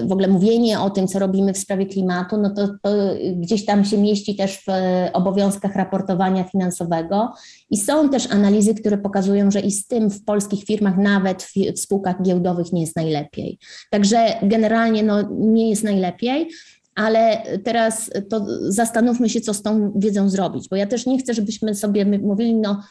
w 0.08 0.12
ogóle 0.12 0.28
mówienie 0.28 0.80
o 0.80 0.90
tym, 0.90 1.08
co 1.08 1.20
robimy 1.20 1.54
w 1.54 1.58
sprawie 1.58 1.86
klimatu, 1.86 2.38
no 2.38 2.50
to, 2.50 2.68
to, 2.68 2.90
gdzieś 3.36 3.66
tam 3.66 3.86
się 3.86 3.98
mieści 3.98 4.36
też 4.36 4.58
w 4.58 4.72
obowiązkach 5.14 5.76
raportowania 5.76 6.44
finansowego. 6.44 7.34
I 7.70 7.78
są 7.78 8.10
też 8.10 8.32
analizy, 8.32 8.76
które 8.76 8.98
pokazują, 8.98 9.52
że 9.52 9.60
i 9.60 9.72
z 9.72 9.88
tym 9.88 10.10
w 10.10 10.24
polskich 10.24 10.64
firmach, 10.64 10.98
nawet 10.98 11.44
w, 11.44 11.54
w 11.76 11.80
spółkach 11.80 12.22
giełdowych, 12.22 12.74
nie 12.74 12.82
jest 12.82 12.96
najlepiej. 12.96 13.60
Także 13.92 14.18
generalnie 14.42 15.04
no, 15.04 15.30
nie 15.32 15.70
jest 15.70 15.84
najlepiej. 15.84 16.50
Ale 16.96 17.44
teraz 17.64 18.12
to 18.30 18.46
zastanówmy 18.62 19.30
się, 19.30 19.42
co 19.42 19.54
z 19.54 19.62
tą 19.62 19.92
wiedzą 19.96 20.30
zrobić, 20.30 20.70
bo 20.70 20.76
ja 20.76 20.88
też 20.88 21.06
nie 21.06 21.18
chcę, 21.18 21.34
żebyśmy 21.34 21.76
sobie 21.76 22.06
mówili, 22.20 22.56
no, 22.56 22.82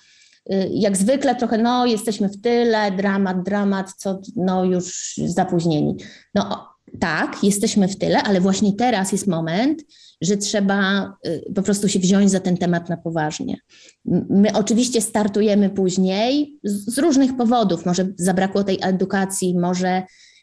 jak 0.70 0.96
zwykle 0.96 1.34
trochę, 1.34 1.58
no 1.58 1.86
jesteśmy 1.86 2.28
w 2.28 2.40
tyle, 2.40 2.92
dramat, 2.92 3.42
dramat, 3.42 3.92
co 3.96 4.20
no 4.36 4.64
już 4.64 5.14
zapóźnieni. 5.26 5.96
No 6.34 6.68
tak, 7.00 7.44
jesteśmy 7.44 7.88
w 7.88 7.98
tyle, 7.98 8.22
ale 8.22 8.40
właśnie 8.40 8.72
teraz 8.72 9.12
jest 9.12 9.26
moment, 9.26 9.82
że 10.20 10.36
trzeba 10.36 11.12
y, 11.26 11.52
po 11.54 11.62
prostu 11.62 11.88
się 11.88 11.98
wziąć 11.98 12.30
za 12.30 12.40
ten 12.40 12.56
temat 12.56 12.88
na 12.88 12.96
poważnie. 12.96 13.56
My 14.30 14.52
oczywiście 14.54 15.00
startujemy 15.00 15.70
później 15.70 16.58
z 16.64 16.98
różnych 16.98 17.36
powodów. 17.36 17.86
Może 17.86 18.08
zabrakło 18.16 18.64
tej 18.64 18.78
edukacji, 18.82 19.58
może 19.58 20.02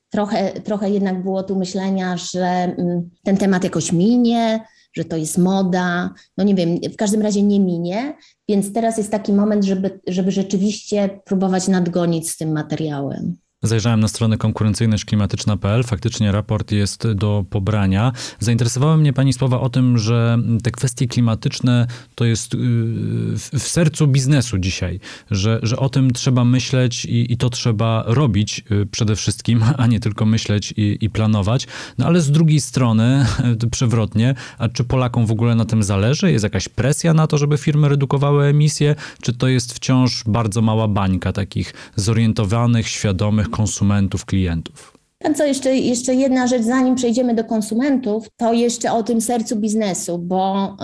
trochę, 0.10 0.51
trochę 0.51 0.89
jednak 0.89 1.24
było 1.24 1.43
tu 1.43 1.55
myślenia, 1.55 2.17
że 2.17 2.46
mm, 2.46 3.10
ten 3.24 3.38
temat 3.38 3.63
jakoś 3.63 3.91
minie, 3.91 4.60
że 4.94 5.06
to 5.06 5.18
jest 5.18 5.38
moda. 5.38 6.14
No 6.38 6.44
nie 6.44 6.56
wiem, 6.56 6.78
w 6.94 6.96
każdym 6.96 7.22
razie 7.22 7.44
nie 7.44 7.60
minie, 7.60 8.18
więc 8.50 8.74
teraz 8.74 8.98
jest 8.98 9.12
taki 9.12 9.34
moment, 9.34 9.64
żeby, 9.64 10.00
żeby 10.08 10.32
rzeczywiście 10.32 11.22
próbować 11.26 11.68
nadgonić 11.68 12.30
z 12.30 12.38
tym 12.38 12.52
materiałem. 12.52 13.38
Zajrzałem 13.63 14.00
na 14.00 14.08
stronę 14.08 14.38
konkurencyjnościklimatyczna.pl. 14.38 15.84
Faktycznie 15.84 16.32
raport 16.32 16.72
jest 16.72 17.12
do 17.12 17.46
pobrania. 17.50 18.12
Zainteresowały 18.39 18.98
mnie 18.98 19.13
Pani 19.13 19.34
słowa 19.34 19.60
o 19.60 19.70
tym, 19.70 19.98
że 19.98 20.38
te 20.63 20.72
kwestie 20.72 21.08
klimatyczne 21.08 21.88
to 22.15 22.25
jest 22.25 22.53
y, 22.53 22.58
w 23.38 23.60
sercu 23.60 24.08
biznesu 24.08 24.58
dzisiaj, 24.58 25.00
że, 25.32 25.60
że 25.63 25.77
o 25.77 25.89
tym 25.89 26.12
trzeba 26.12 26.44
myśleć 26.44 27.06
i, 27.06 27.34
i 27.34 27.38
to 27.38 27.50
trzeba 27.50 28.03
robić 28.08 28.63
y, 28.72 28.86
przede 28.86 29.15
wszystkim, 29.15 29.63
a 29.77 29.88
nie 29.88 30.00
tylko 30.00 30.25
myśleć 30.25 30.74
i, 30.77 30.98
i 31.01 31.10
planować. 31.10 31.68
No 31.98 32.06
ale 32.06 32.22
z 32.22 32.32
drugiej 32.32 32.62
strony, 32.62 33.25
przewrotnie, 33.72 34.36
a 34.58 34.70
czy 34.70 34.84
Polakom 34.84 35.25
w 35.25 35.32
ogóle 35.32 35.56
na 35.56 35.65
tym 35.65 35.84
zależy? 35.84 36.32
Jest 36.32 36.44
jakaś 36.44 36.70
presja 36.70 37.13
na 37.13 37.27
to, 37.27 37.38
żeby 37.38 37.58
firmy 37.58 37.89
redukowały 37.89 38.46
emisje? 38.46 38.96
Czy 39.22 39.34
to 39.34 39.48
jest 39.48 39.74
wciąż 39.74 40.24
bardzo 40.27 40.62
mała 40.62 40.88
bańka 40.88 41.34
takich 41.34 41.74
zorientowanych, 41.96 42.88
świadomych, 42.88 43.50
konsumentów, 43.51 44.25
klientów. 44.25 45.01
A 45.24 45.34
co 45.34 45.46
jeszcze, 45.46 45.75
jeszcze 45.75 46.15
jedna 46.15 46.48
rzecz, 46.48 46.63
zanim 46.63 46.96
przejdziemy 46.96 47.36
do 47.36 47.43
konsumentów, 47.43 48.27
to 48.38 48.53
jeszcze 48.53 48.91
o 48.91 49.03
tym 49.03 49.22
sercu 49.22 49.55
biznesu, 49.55 50.17
bo 50.17 50.75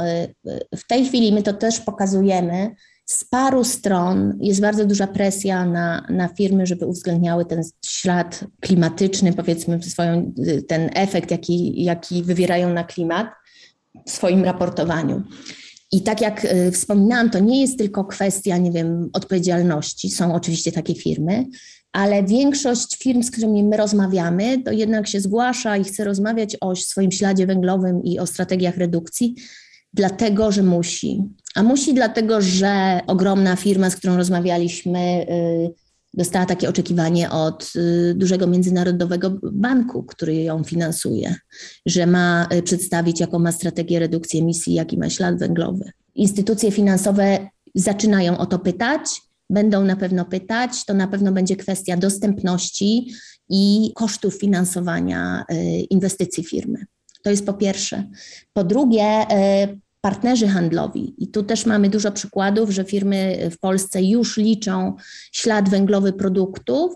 y, 0.45 0.51
y, 0.51 0.77
w 0.77 0.87
tej 0.87 1.05
chwili 1.05 1.31
my 1.31 1.43
to 1.43 1.53
też 1.53 1.79
pokazujemy. 1.79 2.75
Z 3.05 3.25
paru 3.25 3.63
stron 3.63 4.37
jest 4.41 4.61
bardzo 4.61 4.85
duża 4.85 5.07
presja 5.07 5.65
na, 5.65 6.07
na 6.09 6.27
firmy, 6.27 6.65
żeby 6.65 6.85
uwzględniały 6.85 7.45
ten 7.45 7.63
ślad 7.85 8.43
klimatyczny, 8.61 9.33
powiedzmy, 9.33 9.83
swoją, 9.83 10.33
y, 10.47 10.61
ten 10.61 10.89
efekt, 10.93 11.31
jaki, 11.31 11.83
jaki 11.83 12.23
wywierają 12.23 12.73
na 12.73 12.83
klimat 12.83 13.27
w 14.05 14.11
swoim 14.11 14.43
raportowaniu. 14.43 15.23
I 15.91 16.01
tak 16.01 16.21
jak 16.21 16.47
wspominałam, 16.71 17.29
to 17.29 17.39
nie 17.39 17.61
jest 17.61 17.77
tylko 17.77 18.05
kwestia, 18.05 18.57
nie 18.57 18.71
wiem, 18.71 19.09
odpowiedzialności. 19.13 20.09
Są 20.09 20.35
oczywiście 20.35 20.71
takie 20.71 20.95
firmy, 20.95 21.45
ale 21.97 22.23
większość 22.23 22.97
firm, 22.97 23.23
z 23.23 23.31
którymi 23.31 23.63
my 23.63 23.77
rozmawiamy, 23.77 24.63
to 24.63 24.71
jednak 24.71 25.07
się 25.07 25.21
zgłasza 25.21 25.77
i 25.77 25.83
chce 25.83 26.03
rozmawiać 26.03 26.57
o 26.61 26.75
swoim 26.75 27.11
śladzie 27.11 27.47
węglowym 27.47 28.03
i 28.03 28.19
o 28.19 28.27
strategiach 28.27 28.77
redukcji, 28.77 29.35
dlatego 29.93 30.51
że 30.51 30.63
musi. 30.63 31.23
A 31.55 31.63
musi 31.63 31.93
dlatego, 31.93 32.41
że 32.41 32.99
ogromna 33.07 33.55
firma, 33.55 33.89
z 33.89 33.95
którą 33.95 34.17
rozmawialiśmy, 34.17 35.25
y, 35.29 35.73
dostała 36.13 36.45
takie 36.45 36.69
oczekiwanie 36.69 37.29
od 37.29 37.71
y, 37.75 38.13
dużego 38.15 38.47
międzynarodowego 38.47 39.39
banku, 39.51 40.03
który 40.03 40.35
ją 40.35 40.63
finansuje, 40.63 41.35
że 41.85 42.07
ma 42.07 42.47
y, 42.53 42.61
przedstawić, 42.61 43.19
jaką 43.19 43.39
ma 43.39 43.51
strategię 43.51 43.99
redukcji 43.99 44.39
emisji, 44.39 44.73
jaki 44.73 44.97
ma 44.97 45.09
ślad 45.09 45.39
węglowy. 45.39 45.91
Instytucje 46.15 46.71
finansowe 46.71 47.49
zaczynają 47.75 48.37
o 48.37 48.45
to 48.45 48.59
pytać, 48.59 49.26
będą 49.49 49.83
na 49.83 49.95
pewno 49.95 50.25
pytać, 50.25 50.85
to 50.85 50.93
na 50.93 51.07
pewno 51.07 51.31
będzie 51.31 51.55
kwestia 51.55 51.97
dostępności 51.97 53.13
i 53.49 53.91
kosztów 53.95 54.33
finansowania 54.33 55.45
y, 55.51 55.55
inwestycji 55.89 56.43
firmy. 56.43 56.85
To 57.23 57.29
jest 57.29 57.45
po 57.45 57.53
pierwsze. 57.53 58.03
Po 58.53 58.63
drugie, 58.63 59.21
y, 59.63 59.79
partnerzy 60.01 60.47
handlowi. 60.47 61.15
I 61.17 61.27
tu 61.27 61.43
też 61.43 61.65
mamy 61.65 61.89
dużo 61.89 62.11
przykładów, 62.11 62.69
że 62.69 62.83
firmy 62.83 63.49
w 63.51 63.59
Polsce 63.59 64.03
już 64.03 64.37
liczą 64.37 64.95
ślad 65.31 65.69
węglowy 65.69 66.13
produktów. 66.13 66.91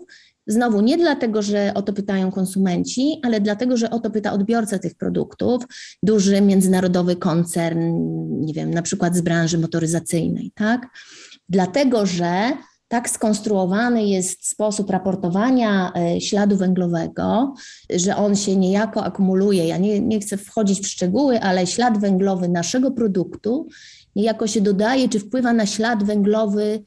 Znowu 0.46 0.80
nie 0.80 0.98
dlatego, 0.98 1.42
że 1.42 1.72
o 1.74 1.82
to 1.82 1.92
pytają 1.92 2.30
konsumenci, 2.30 3.20
ale 3.22 3.40
dlatego, 3.40 3.76
że 3.76 3.90
o 3.90 3.98
to 3.98 4.10
pyta 4.10 4.32
odbiorca 4.32 4.78
tych 4.78 4.94
produktów, 4.94 5.64
duży 6.02 6.40
międzynarodowy 6.40 7.16
koncern, 7.16 7.80
nie 8.40 8.54
wiem, 8.54 8.74
na 8.74 8.82
przykład 8.82 9.16
z 9.16 9.20
branży 9.20 9.58
motoryzacyjnej, 9.58 10.52
tak? 10.54 10.86
Dlatego 11.48 12.06
że 12.06 12.52
tak 12.88 13.10
skonstruowany 13.10 14.04
jest 14.04 14.48
sposób 14.48 14.90
raportowania 14.90 15.92
e, 15.96 16.20
śladu 16.20 16.56
węglowego, 16.56 17.54
że 17.90 18.16
on 18.16 18.36
się 18.36 18.56
niejako 18.56 19.04
akumuluje. 19.04 19.66
Ja 19.66 19.78
nie, 19.78 20.00
nie 20.00 20.20
chcę 20.20 20.36
wchodzić 20.36 20.80
w 20.80 20.86
szczegóły, 20.86 21.40
ale 21.40 21.66
ślad 21.66 21.98
węglowy 21.98 22.48
naszego 22.48 22.90
produktu 22.90 23.68
niejako 24.16 24.46
się 24.46 24.60
dodaje, 24.60 25.08
czy 25.08 25.18
wpływa 25.18 25.52
na 25.52 25.66
ślad 25.66 26.04
węglowy 26.04 26.82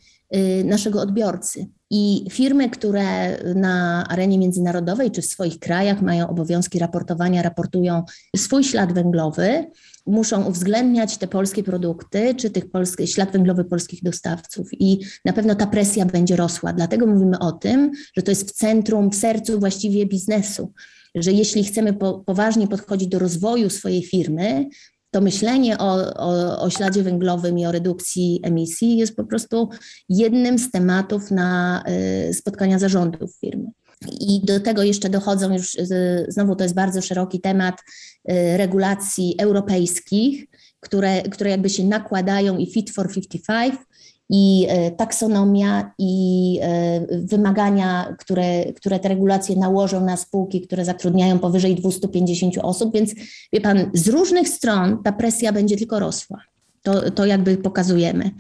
naszego 0.64 1.02
odbiorcy. 1.02 1.68
I 1.90 2.26
firmy, 2.32 2.70
które 2.70 3.38
na 3.56 4.08
arenie 4.10 4.38
międzynarodowej 4.38 5.12
czy 5.12 5.22
w 5.22 5.26
swoich 5.26 5.60
krajach 5.60 6.02
mają 6.02 6.28
obowiązki 6.28 6.80
raportowania, 6.80 7.42
raportują 7.42 8.04
swój 8.36 8.64
ślad 8.64 8.94
węglowy, 8.94 9.66
muszą 10.06 10.46
uwzględniać 10.46 11.18
te 11.18 11.28
polskie 11.28 11.64
produkty, 11.64 12.36
czy 12.36 12.50
tych 12.50 12.72
polskich, 12.72 13.10
ślad 13.10 13.32
węglowy 13.32 13.66
polskich 13.66 14.04
dostawców. 14.04 14.70
I 14.72 15.00
na 15.26 15.34
pewno 15.34 15.56
ta 15.56 15.68
presja 15.68 16.06
będzie 16.06 16.36
rosła. 16.36 16.74
Dlatego 16.74 17.08
mówimy 17.08 17.40
o 17.40 17.52
tym, 17.52 17.92
że 18.18 18.24
to 18.24 18.32
jest 18.32 18.50
w 18.50 18.54
centrum, 18.54 19.10
w 19.10 19.16
sercu 19.16 19.60
właściwie 19.60 20.06
biznesu. 20.06 20.74
Że 21.16 21.32
jeśli 21.32 21.64
chcemy 21.64 21.94
po, 21.94 22.20
poważnie 22.20 22.68
podchodzić 22.68 23.08
do 23.08 23.20
rozwoju 23.20 23.70
swojej 23.70 24.04
firmy, 24.04 24.70
to 25.16 25.22
myślenie 25.22 25.78
o, 25.78 26.16
o, 26.16 26.60
o 26.62 26.70
śladzie 26.70 27.04
węglowym 27.04 27.60
i 27.60 27.66
o 27.66 27.72
redukcji 27.72 28.40
emisji 28.44 28.98
jest 28.98 29.16
po 29.16 29.24
prostu 29.24 29.70
jednym 30.10 30.60
z 30.60 30.72
tematów 30.72 31.32
na 31.32 31.84
y, 32.30 32.34
spotkania 32.34 32.80
zarządów 32.80 33.36
firmy. 33.40 33.66
I 34.20 34.42
do 34.46 34.60
tego 34.60 34.84
jeszcze 34.84 35.10
dochodzą 35.10 35.54
już, 35.54 35.78
znowu 36.28 36.56
to 36.56 36.64
jest 36.64 36.76
bardzo 36.76 37.02
szeroki 37.02 37.42
temat 37.42 37.76
regulacji 38.58 39.36
europejskich, 39.40 40.46
które, 40.80 41.22
które 41.22 41.50
jakby 41.50 41.70
się 41.70 41.84
nakładają 41.84 42.58
i 42.58 42.72
Fit 42.72 42.92
for 42.92 43.14
55 43.14 43.76
i 44.30 44.66
e, 44.70 44.92
taksonomia 44.92 45.92
i 45.98 46.60
e, 46.62 47.02
wymagania, 47.26 48.16
które, 48.20 48.74
które 48.74 49.00
te 49.00 49.10
regulacje 49.10 49.56
nałożą 49.56 50.06
na 50.06 50.18
spółki, 50.18 50.62
które 50.62 50.86
zatrudniają 50.86 51.40
powyżej 51.40 51.76
250 51.76 52.58
osób, 52.58 52.94
więc 52.94 53.14
wie 53.54 53.62
pan, 53.62 53.92
z 53.94 54.08
różnych 54.08 54.50
stron 54.50 55.04
ta 55.04 55.12
presja 55.12 55.52
będzie 55.52 55.78
tylko 55.78 56.00
rosła. 56.00 56.42
To, 56.84 57.12
to 57.12 57.26
jakby 57.26 57.58
pokazujemy 57.58 58.32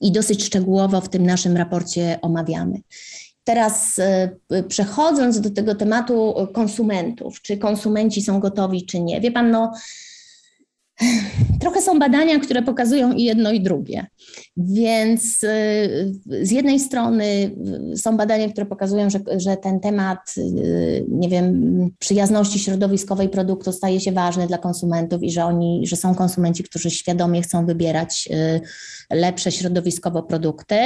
i 0.00 0.12
dosyć 0.12 0.44
szczegółowo 0.44 1.00
w 1.00 1.08
tym 1.08 1.26
naszym 1.26 1.56
raporcie 1.56 2.18
omawiamy. 2.22 2.80
Teraz 3.44 3.98
e, 3.98 4.30
przechodząc 4.68 5.40
do 5.40 5.50
tego 5.50 5.74
tematu 5.74 6.34
konsumentów, 6.52 7.42
czy 7.42 7.56
konsumenci 7.56 8.22
są 8.22 8.40
gotowi, 8.40 8.86
czy 8.86 9.00
nie. 9.00 9.20
Wie 9.20 9.32
pan, 9.32 9.50
no 9.50 9.72
Trochę 11.60 11.82
są 11.82 11.98
badania, 11.98 12.38
które 12.38 12.62
pokazują 12.62 13.12
i 13.12 13.22
jedno, 13.22 13.52
i 13.52 13.60
drugie. 13.60 14.06
Więc 14.56 15.42
y, 15.42 16.12
z 16.42 16.50
jednej 16.50 16.80
strony 16.80 17.56
są 17.96 18.16
badania, 18.16 18.48
które 18.48 18.66
pokazują, 18.66 19.10
że, 19.10 19.18
że 19.36 19.56
ten 19.56 19.80
temat, 19.80 20.34
y, 20.38 21.06
nie 21.08 21.28
wiem, 21.28 21.90
przyjazności 21.98 22.58
środowiskowej 22.58 23.28
produktu 23.28 23.72
staje 23.72 24.00
się 24.00 24.12
ważny 24.12 24.46
dla 24.46 24.58
konsumentów 24.58 25.22
i 25.22 25.30
że 25.30 25.44
oni, 25.44 25.86
że 25.86 25.96
są 25.96 26.14
konsumenci, 26.14 26.64
którzy 26.64 26.90
świadomie 26.90 27.42
chcą 27.42 27.66
wybierać 27.66 28.28
y, 28.30 28.60
lepsze 29.16 29.52
środowiskowo 29.52 30.22
produkty. 30.22 30.76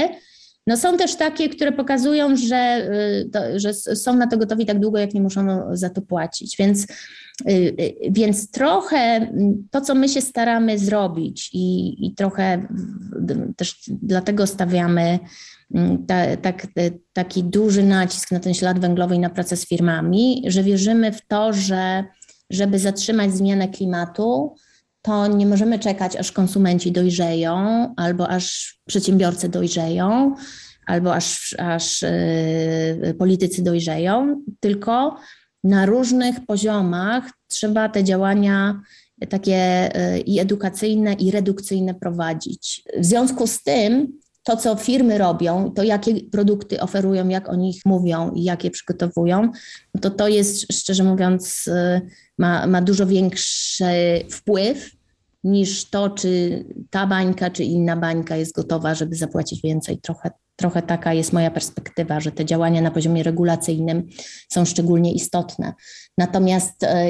No 0.68 0.76
są 0.76 0.96
też 0.96 1.16
takie, 1.16 1.48
które 1.48 1.72
pokazują, 1.72 2.36
że, 2.36 2.90
to, 3.32 3.40
że 3.56 3.74
są 3.74 4.16
na 4.16 4.26
to 4.26 4.38
gotowi 4.38 4.66
tak 4.66 4.80
długo, 4.80 4.98
jak 4.98 5.14
nie 5.14 5.20
muszą 5.20 5.66
za 5.76 5.90
to 5.90 6.02
płacić. 6.02 6.56
Więc 6.58 6.86
Y, 7.46 7.74
y, 7.80 7.94
więc 8.10 8.50
trochę 8.50 8.96
mm, 8.96 9.68
to, 9.70 9.80
co 9.80 9.94
my 9.94 10.08
się 10.08 10.20
staramy 10.20 10.78
zrobić 10.78 11.50
i, 11.52 11.96
i 12.06 12.14
trochę 12.14 12.68
też 13.56 13.80
dlatego 13.88 14.46
stawiamy 14.46 15.18
mm, 15.74 16.06
ta, 16.06 16.36
tak, 16.36 16.66
taki 17.12 17.44
duży 17.44 17.82
nacisk 17.82 18.30
na 18.32 18.40
ten 18.40 18.54
ślad 18.54 18.78
węglowy 18.78 19.14
i 19.14 19.18
na 19.18 19.30
pracę 19.30 19.56
z 19.56 19.68
firmami, 19.68 20.42
że 20.46 20.62
wierzymy 20.62 21.12
w 21.12 21.26
to, 21.26 21.52
że 21.52 22.04
żeby 22.50 22.78
zatrzymać 22.78 23.34
zmianę 23.34 23.68
klimatu, 23.68 24.54
to 25.08 25.26
nie 25.26 25.46
możemy 25.46 25.78
czekać, 25.78 26.16
aż 26.16 26.32
konsumenci 26.32 26.92
dojrzeją, 26.92 27.54
albo 27.96 28.28
aż 28.28 28.78
przedsiębiorcy 28.86 29.48
dojrzeją, 29.48 30.34
albo 30.86 31.14
aż, 31.14 31.54
aż 31.58 32.02
yy, 32.02 33.14
politycy 33.14 33.62
dojrzeją, 33.62 34.42
tylko 34.60 35.16
na 35.64 35.86
różnych 35.86 36.46
poziomach 36.46 37.30
trzeba 37.46 37.88
te 37.88 38.04
działania 38.04 38.80
takie 39.28 39.54
e, 39.94 40.20
i 40.20 40.40
edukacyjne, 40.40 41.12
i 41.12 41.30
redukcyjne 41.30 41.94
prowadzić. 41.94 42.82
W 42.98 43.04
związku 43.04 43.46
z 43.46 43.62
tym, 43.62 44.12
to, 44.42 44.56
co 44.56 44.76
firmy 44.76 45.18
robią, 45.18 45.72
to 45.76 45.82
jakie 45.82 46.14
produkty 46.30 46.80
oferują, 46.80 47.28
jak 47.28 47.48
o 47.48 47.56
nich 47.56 47.80
mówią 47.84 48.32
i 48.32 48.44
jakie 48.44 48.70
przygotowują, 48.70 49.50
no 49.94 50.00
to 50.00 50.10
to 50.10 50.28
jest, 50.28 50.72
szczerze 50.72 51.04
mówiąc, 51.04 51.68
e, 51.68 52.00
ma, 52.38 52.66
ma 52.66 52.82
dużo 52.82 53.06
większy 53.06 53.84
wpływ 54.30 54.97
niż 55.48 55.90
to, 55.90 56.10
czy 56.10 56.64
ta 56.90 57.06
bańka, 57.06 57.50
czy 57.50 57.64
inna 57.64 57.96
bańka 57.96 58.36
jest 58.36 58.54
gotowa, 58.54 58.94
żeby 58.94 59.16
zapłacić 59.16 59.62
więcej. 59.62 59.98
Trochę 59.98 60.30
trochę 60.58 60.82
taka 60.82 61.14
jest 61.14 61.32
moja 61.32 61.50
perspektywa, 61.50 62.20
że 62.20 62.32
te 62.32 62.44
działania 62.44 62.80
na 62.82 62.90
poziomie 62.90 63.22
regulacyjnym 63.22 64.08
są 64.48 64.64
szczególnie 64.64 65.12
istotne. 65.12 65.74
Natomiast 66.18 66.82
e, 66.82 67.06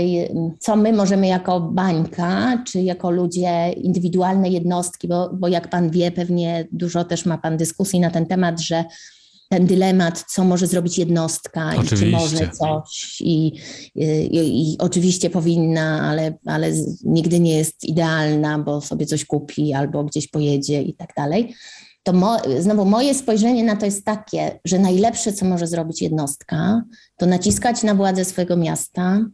co 0.58 0.76
my 0.76 0.92
możemy 0.92 1.26
jako 1.26 1.60
bańka, 1.60 2.62
czy 2.66 2.80
jako 2.80 3.10
ludzie, 3.10 3.72
indywidualne 3.72 4.48
jednostki, 4.48 5.08
bo, 5.08 5.30
bo 5.34 5.48
jak 5.48 5.68
pan 5.70 5.90
wie, 5.90 6.10
pewnie 6.10 6.68
dużo 6.72 7.04
też 7.04 7.26
ma 7.26 7.38
pan 7.38 7.56
dyskusji 7.56 8.00
na 8.00 8.10
ten 8.10 8.26
temat, 8.26 8.60
że 8.60 8.84
ten 9.48 9.66
dylemat, 9.66 10.24
co 10.28 10.44
może 10.44 10.66
zrobić 10.66 10.98
jednostka 10.98 11.68
oczywiście. 11.68 11.96
i 11.96 11.98
czy 11.98 12.06
może 12.06 12.48
coś 12.48 13.20
i, 13.20 13.52
i, 13.94 14.72
i, 14.72 14.78
oczywiście 14.78 15.30
powinna, 15.30 16.02
ale, 16.02 16.38
ale 16.46 16.72
nigdy 17.04 17.40
nie 17.40 17.58
jest 17.58 17.84
idealna, 17.84 18.58
bo 18.58 18.80
sobie 18.80 19.06
coś 19.06 19.24
kupi 19.24 19.72
albo 19.72 20.04
gdzieś 20.04 20.28
pojedzie 20.28 20.82
i 20.82 20.94
tak 20.94 21.14
dalej 21.16 21.54
to 22.08 22.12
mo, 22.12 22.36
znowu 22.58 22.84
moje 22.84 23.14
spojrzenie 23.14 23.64
na 23.64 23.76
to 23.76 23.86
jest 23.86 24.04
takie, 24.04 24.60
że 24.64 24.78
najlepsze, 24.78 25.32
co 25.32 25.46
może 25.46 25.66
zrobić 25.66 26.02
jednostka, 26.02 26.82
to 27.16 27.26
naciskać 27.26 27.82
na 27.82 27.94
władze 27.94 28.24
swojego 28.24 28.56
miasta, 28.56 29.24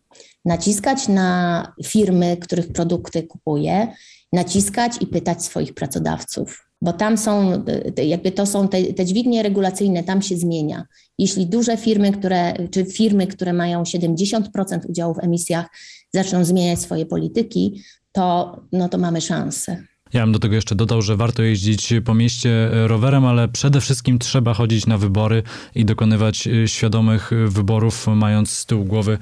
naciskać 0.45 1.09
na 1.09 1.73
firmy, 1.85 2.37
których 2.37 2.73
produkty 2.73 3.23
kupuje, 3.23 3.89
naciskać 4.33 4.93
i 5.01 5.07
pytać 5.07 5.45
swoich 5.45 5.75
pracodawców, 5.75 6.67
bo 6.85 6.93
tam 6.93 7.19
są, 7.19 7.65
jakby 8.05 8.33
to 8.33 8.47
są 8.47 8.69
te, 8.69 8.83
te 8.83 9.05
dźwignie 9.05 9.43
regulacyjne, 9.43 10.03
tam 10.03 10.23
się 10.23 10.37
zmienia. 10.37 10.87
Jeśli 11.19 11.47
duże 11.47 11.77
firmy, 11.77 12.13
które, 12.13 12.69
czy 12.71 12.85
firmy, 12.85 13.27
które 13.27 13.53
mają 13.53 13.83
70% 13.83 14.43
udziału 14.89 15.15
w 15.15 15.25
emisjach, 15.25 15.67
zaczną 16.15 16.45
zmieniać 16.45 16.81
swoje 16.81 17.07
polityki, 17.07 17.83
to, 18.13 18.57
no 18.73 18.89
to 18.89 18.99
mamy 18.99 19.21
szansę. 19.21 19.85
Ja 20.13 20.23
bym 20.23 20.33
do 20.33 20.39
tego 20.39 20.55
jeszcze 20.55 20.75
dodał, 20.75 21.03
że 21.03 21.17
warto 21.17 21.43
jeździć 21.43 21.95
po 22.05 22.15
mieście 22.15 22.71
rowerem, 22.87 23.25
ale 23.25 23.49
przede 23.49 23.81
wszystkim 23.81 24.19
trzeba 24.19 24.55
chodzić 24.55 24.87
na 24.87 24.99
wybory 24.99 25.43
i 25.75 25.85
dokonywać 25.85 26.47
y, 26.47 26.69
świadomych 26.69 27.31
wyborów, 27.47 28.07
mając 28.07 28.51
z 28.51 28.67
tyłu 28.67 28.85
głowy 28.85 29.19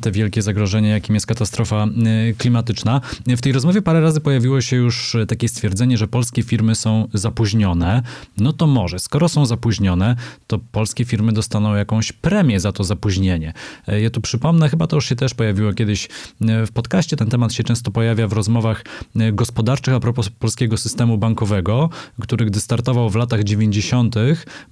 te 0.00 0.12
wielkie 0.12 0.42
zagrożenie, 0.42 0.88
jakim 0.88 1.14
jest 1.14 1.26
katastrofa 1.26 1.86
y, 2.30 2.34
klimatyczna. 2.38 3.00
W 3.26 3.40
tej 3.40 3.52
rozmowie 3.52 3.82
parę 3.82 4.00
razy 4.00 4.20
pojawiło 4.20 4.60
się 4.60 4.76
już 4.76 5.16
takie 5.28 5.48
stwierdzenie, 5.48 5.98
że 5.98 6.08
polskie 6.08 6.42
firmy 6.42 6.74
są 6.74 7.08
zapóźnione. 7.14 8.02
No 8.38 8.52
to 8.52 8.66
może, 8.66 8.98
skoro 8.98 9.28
są 9.28 9.46
zapóźnione, 9.46 10.16
to 10.46 10.58
polskie 10.72 11.04
firmy 11.04 11.32
dostaną 11.32 11.74
jakąś 11.74 12.12
premię 12.12 12.60
za 12.60 12.72
to 12.72 12.84
zapóźnienie. 12.84 13.52
E, 13.88 14.00
ja 14.00 14.10
tu 14.10 14.20
przypomnę, 14.20 14.68
chyba 14.68 14.86
to 14.86 14.96
już 14.96 15.08
się 15.08 15.16
też 15.16 15.34
pojawiło 15.34 15.72
kiedyś 15.72 16.08
e, 16.40 16.66
w 16.66 16.72
podcaście, 16.72 17.16
ten 17.16 17.28
temat 17.28 17.52
się 17.52 17.64
często 17.64 17.90
pojawia 17.90 18.28
w 18.28 18.32
rozmowach 18.32 18.84
e, 19.16 19.32
gospodarczych 19.32 19.94
a 19.94 20.00
propos 20.00 20.21
polskiego 20.28 20.76
systemu 20.76 21.18
bankowego, 21.18 21.90
który 22.20 22.46
gdy 22.46 22.60
startował 22.60 23.10
w 23.10 23.16
latach 23.16 23.44
90., 23.44 24.14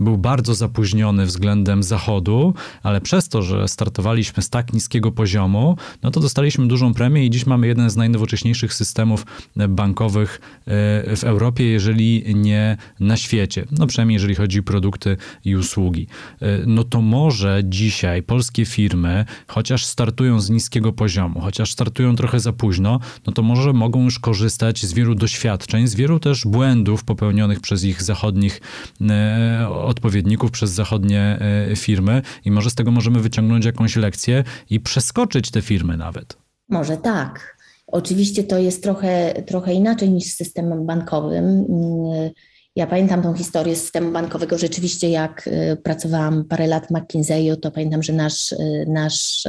był 0.01 0.19
bardzo 0.19 0.55
zapóźniony 0.55 1.27
względem 1.27 1.83
Zachodu, 1.83 2.55
ale 2.83 3.01
przez 3.01 3.29
to, 3.29 3.43
że 3.43 3.69
startowaliśmy 3.69 4.43
z 4.43 4.51
tak 4.51 4.73
niskiego 4.73 5.13
poziomu, 5.13 5.77
no 6.03 6.11
to 6.11 6.21
dostaliśmy 6.21 6.69
dużą 6.69 6.95
premię 6.95 7.27
i 7.27 7.31
dziś 7.31 7.47
mamy 7.47 7.67
jeden 7.67 7.91
z 7.91 7.97
najnowocześniejszych 7.97 8.75
systemów 8.75 9.27
bankowych 9.69 10.41
e, 10.67 11.17
w 11.17 11.25
Europie, 11.25 11.65
jeżeli 11.65 12.35
nie 12.35 12.77
na 13.01 13.17
świecie. 13.17 13.67
No 13.79 13.87
przynajmniej 13.87 14.15
jeżeli 14.15 14.35
chodzi 14.35 14.61
o 14.61 14.63
produkty 14.63 15.17
i 15.45 15.57
usługi. 15.57 16.07
E, 16.43 16.59
no 16.67 16.85
to 16.85 17.01
może 17.01 17.63
dzisiaj 17.65 18.23
polskie 18.23 18.65
firmy, 18.65 19.25
chociaż 19.47 19.85
startują 19.85 20.41
z 20.41 20.51
niskiego 20.51 20.93
poziomu, 20.93 21.41
chociaż 21.41 21.73
startują 21.73 22.17
trochę 22.17 22.41
za 22.41 22.53
późno, 22.53 23.01
no 23.27 23.33
to 23.33 23.43
może 23.43 23.73
mogą 23.73 24.05
już 24.05 24.19
korzystać 24.19 24.83
z 24.83 24.93
wielu 24.93 25.15
doświadczeń 25.15 25.40
doświadczeń, 25.41 25.87
z 25.87 25.95
wielu 25.95 26.21
też 26.21 26.45
błędów 26.45 27.05
popełnionych 27.05 27.61
przez 27.61 27.85
ich 27.85 28.03
zachodnich 28.03 28.61
e, 29.11 29.69
odpowiedników, 29.69 30.51
przez 30.51 30.71
zachodnie 30.71 31.39
e, 31.71 31.77
firmy 31.77 32.23
i 32.45 32.51
może 32.51 32.71
z 32.71 32.75
tego 32.75 32.91
możemy 32.91 33.21
wyciągnąć 33.21 33.65
jakąś 33.65 33.97
lekcję 33.97 34.45
i 34.71 34.81
przeskoczyć 34.81 35.51
te 35.51 35.63
firmy 35.63 35.97
nawet. 35.97 36.37
Może 36.69 36.97
tak. 36.97 37.57
Oczywiście 37.87 38.45
to 38.45 38.59
jest 38.59 38.83
trochę, 38.83 39.43
trochę 39.47 39.73
inaczej 39.73 40.11
niż 40.11 40.25
z 40.25 40.37
systemem 40.37 40.87
bankowym. 40.87 41.65
Mm, 42.71 42.77
ja 42.77 42.87
pamiętam 42.87 43.23
tą 43.23 43.35
historię 43.35 43.77
systemu 43.77 44.13
bankowego. 44.13 44.59
Rzeczywiście, 44.59 45.11
jak 45.11 45.49
e, 45.49 45.77
pracowałam 45.77 46.45
parę 46.45 46.67
lat 46.67 46.87
w 46.87 46.91
McKinsey'u, 46.91 47.57
to 47.57 47.71
pamiętam, 47.71 48.03
że 48.03 48.13
nasz, 48.13 48.55
nasz 48.87 49.45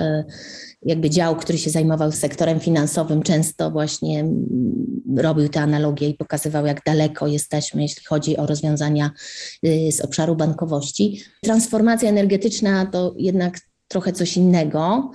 jakby 0.82 1.10
dział, 1.10 1.36
który 1.36 1.58
się 1.58 1.70
zajmował 1.70 2.12
sektorem 2.12 2.60
finansowym, 2.60 3.24
często 3.24 3.72
właśnie 3.72 4.26
robił 5.18 5.50
te 5.50 5.62
analogie 5.62 6.10
i 6.10 6.14
pokazywał, 6.14 6.66
jak 6.66 6.84
daleko 6.86 7.28
jesteśmy, 7.28 7.82
jeśli 7.82 8.06
chodzi 8.06 8.38
o 8.38 8.46
rozwiązania 8.46 9.12
y, 9.66 9.92
z 9.92 10.02
obszaru 10.02 10.36
bankowości. 10.36 11.24
Transformacja 11.44 12.10
energetyczna 12.10 12.86
to 12.86 13.16
jednak 13.18 13.60
trochę 13.88 14.14
coś 14.14 14.38
innego, 14.38 15.12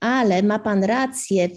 ale 0.00 0.42
ma 0.42 0.58
Pan 0.58 0.84
rację, 0.84 1.48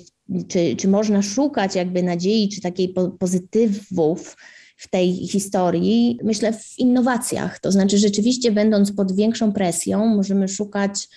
czy, 0.47 0.75
czy 0.75 0.87
można 0.87 1.21
szukać 1.21 1.75
jakby 1.75 2.03
nadziei, 2.03 2.49
czy 2.49 2.61
takiej 2.61 2.93
pozytywów 3.19 4.35
w 4.81 4.89
tej 4.89 5.27
historii, 5.27 6.19
myślę 6.23 6.53
w 6.53 6.79
innowacjach. 6.79 7.59
To 7.59 7.71
znaczy, 7.71 7.97
rzeczywiście, 7.97 8.51
będąc 8.51 8.91
pod 8.91 9.15
większą 9.15 9.53
presją, 9.53 10.05
możemy 10.05 10.47
szukać 10.47 11.07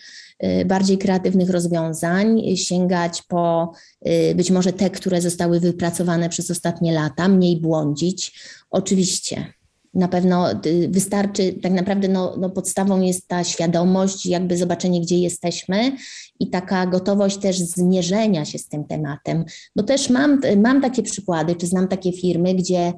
Y, 0.43 0.65
bardziej 0.65 0.99
kreatywnych 0.99 1.51
rozwiązań, 1.51 2.57
sięgać 2.57 3.23
po 3.23 3.73
y, 4.07 4.35
być 4.35 4.51
może 4.51 4.73
te, 4.73 4.91
które 4.91 5.21
zostały 5.21 5.61
wypracowane 5.61 6.29
przez 6.29 6.51
ostatnie 6.51 6.93
lata, 6.93 7.29
mniej 7.29 7.61
błądzić. 7.61 8.41
Oczywiście. 8.71 9.47
na 9.95 10.09
pewno 10.09 10.53
y, 10.53 10.89
wystarczy, 10.91 11.53
tak 11.63 11.73
naprawdę 11.73 12.09
no, 12.09 12.37
no 12.41 12.51
podstawą 12.51 13.01
jest 13.01 13.29
ta 13.29 13.45
świadomość, 13.45 14.27
jakby 14.27 14.57
zobaczenie, 14.57 15.01
gdzie 15.01 15.19
jesteśmy 15.19 15.93
i 16.41 16.51
taka 16.51 16.87
gotowość 16.87 17.37
też 17.37 17.59
zmierzenia 17.59 18.45
się 18.45 18.59
z 18.59 18.69
tym 18.69 18.85
tematem. 18.85 19.45
Bo 19.77 19.83
też 19.83 20.11
mam, 20.11 20.41
mam 20.57 20.83
takie 20.83 21.03
przykłady, 21.03 21.55
czy 21.57 21.67
znam 21.67 21.89
takie 21.89 22.13
firmy, 22.13 22.55
gdzie 22.55 22.93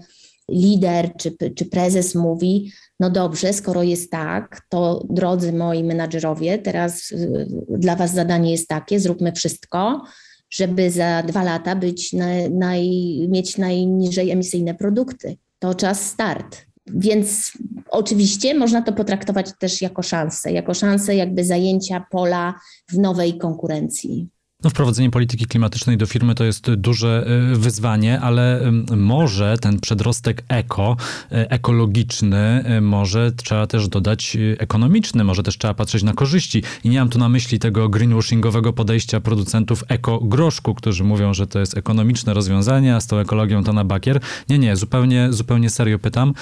lider 0.50 1.12
czy, 1.18 1.36
czy 1.56 1.66
prezes 1.66 2.14
mówi, 2.14 2.72
no 3.00 3.10
dobrze, 3.10 3.52
skoro 3.52 3.82
jest 3.82 4.10
tak, 4.10 4.60
to 4.68 5.06
drodzy 5.10 5.52
moi 5.52 5.84
menadżerowie, 5.84 6.58
teraz 6.58 7.12
y, 7.12 7.46
dla 7.68 7.96
was 7.96 8.14
zadanie 8.14 8.50
jest 8.50 8.68
takie, 8.68 9.00
zróbmy 9.00 9.32
wszystko, 9.32 10.02
żeby 10.50 10.90
za 10.90 11.22
dwa 11.22 11.42
lata 11.42 11.76
być 11.76 12.12
na, 12.12 12.26
naj, 12.50 12.88
mieć 13.28 13.58
najniżej 13.58 14.30
emisyjne 14.30 14.74
produkty. 14.74 15.36
To 15.58 15.74
czas 15.74 16.06
start. 16.06 16.66
Więc 16.86 17.52
oczywiście 17.90 18.54
można 18.54 18.82
to 18.82 18.92
potraktować 18.92 19.50
też 19.58 19.82
jako 19.82 20.02
szansę, 20.02 20.52
jako 20.52 20.74
szansę 20.74 21.16
jakby 21.16 21.44
zajęcia 21.44 22.06
pola 22.10 22.54
w 22.88 22.98
nowej 22.98 23.38
konkurencji. 23.38 24.28
No, 24.66 24.70
wprowadzenie 24.70 25.10
polityki 25.10 25.46
klimatycznej 25.46 25.96
do 25.96 26.06
firmy 26.06 26.34
to 26.34 26.44
jest 26.44 26.74
duże 26.74 27.26
y, 27.52 27.56
wyzwanie, 27.56 28.20
ale 28.20 28.72
może 28.96 29.58
ten 29.60 29.80
przedrostek 29.80 30.44
eko, 30.48 30.96
y, 31.32 31.48
ekologiczny, 31.48 32.64
y, 32.78 32.80
może 32.80 33.32
trzeba 33.32 33.66
też 33.66 33.88
dodać 33.88 34.36
ekonomiczny, 34.58 35.24
może 35.24 35.42
też 35.42 35.58
trzeba 35.58 35.74
patrzeć 35.74 36.02
na 36.02 36.12
korzyści. 36.12 36.62
I 36.84 36.88
nie 36.88 36.98
mam 36.98 37.08
tu 37.08 37.18
na 37.18 37.28
myśli 37.28 37.58
tego 37.58 37.88
greenwashingowego 37.88 38.72
podejścia 38.72 39.20
producentów 39.20 39.84
eko-groszku, 39.88 40.74
którzy 40.74 41.04
mówią, 41.04 41.34
że 41.34 41.46
to 41.46 41.58
jest 41.58 41.76
ekonomiczne 41.76 42.34
rozwiązanie, 42.34 42.96
a 42.96 43.00
z 43.00 43.06
tą 43.06 43.18
ekologią 43.18 43.64
to 43.64 43.72
na 43.72 43.84
bakier. 43.84 44.20
Nie, 44.48 44.58
nie, 44.58 44.76
zupełnie, 44.76 45.28
zupełnie 45.30 45.70
serio 45.70 45.98
pytam, 45.98 46.34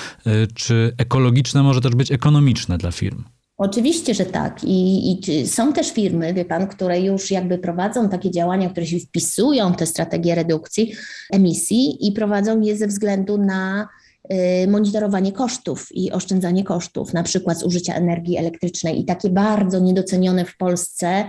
czy 0.54 0.94
ekologiczne 0.98 1.62
może 1.62 1.80
też 1.80 1.94
być 1.94 2.12
ekonomiczne 2.12 2.78
dla 2.78 2.92
firm? 2.92 3.24
Oczywiście, 3.56 4.14
że 4.14 4.26
tak. 4.26 4.64
I, 4.64 5.12
I, 5.12 5.46
są 5.46 5.72
też 5.72 5.92
firmy, 5.92 6.34
wie 6.34 6.44
pan, 6.44 6.66
które 6.66 7.00
już 7.00 7.30
jakby 7.30 7.58
prowadzą 7.58 8.08
takie 8.08 8.30
działania, 8.30 8.70
które 8.70 8.86
się 8.86 8.98
wpisują 8.98 9.72
w 9.72 9.76
te 9.76 9.86
strategie 9.86 10.34
redukcji 10.34 10.92
emisji 11.32 12.06
i 12.06 12.12
prowadzą 12.12 12.60
je 12.60 12.76
ze 12.76 12.86
względu 12.86 13.38
na 13.38 13.88
y, 14.32 14.68
monitorowanie 14.68 15.32
kosztów 15.32 15.88
i 15.90 16.12
oszczędzanie 16.12 16.64
kosztów, 16.64 17.12
na 17.12 17.22
przykład 17.22 17.58
zużycia 17.58 17.94
energii 17.94 18.36
elektrycznej. 18.36 19.00
I 19.00 19.04
takie 19.04 19.30
bardzo 19.30 19.80
niedocenione 19.80 20.44
w 20.44 20.56
Polsce 20.56 21.24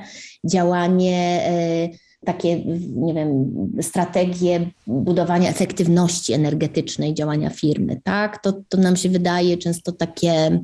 działanie 0.45 1.49
y, 1.93 2.05
takie, 2.25 2.65
nie 2.95 3.13
wiem, 3.13 3.51
strategie 3.81 4.69
budowania 4.87 5.49
efektywności 5.49 6.33
energetycznej 6.33 7.13
działania 7.13 7.49
firmy, 7.49 8.01
tak? 8.03 8.41
To, 8.41 8.53
to 8.69 8.77
nam 8.77 8.95
się 8.95 9.09
wydaje 9.09 9.57
często 9.57 9.91
takie 9.91 10.59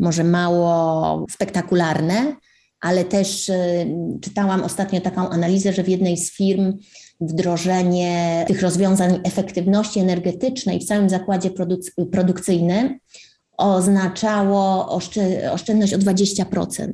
może 0.00 0.24
mało 0.24 1.26
spektakularne, 1.30 2.36
ale 2.80 3.04
też 3.04 3.48
y, 3.48 3.86
czytałam 4.20 4.62
ostatnio 4.62 5.00
taką 5.00 5.28
analizę, 5.28 5.72
że 5.72 5.84
w 5.84 5.88
jednej 5.88 6.16
z 6.16 6.32
firm 6.32 6.72
wdrożenie 7.20 8.44
tych 8.48 8.62
rozwiązań 8.62 9.20
efektywności 9.24 10.00
energetycznej 10.00 10.80
w 10.80 10.84
całym 10.84 11.10
zakładzie 11.10 11.50
produk- 11.50 12.10
produkcyjnym 12.12 12.98
oznaczało 13.56 14.88
oszczędność 15.52 15.94
o 15.94 15.98
20%. 15.98 16.92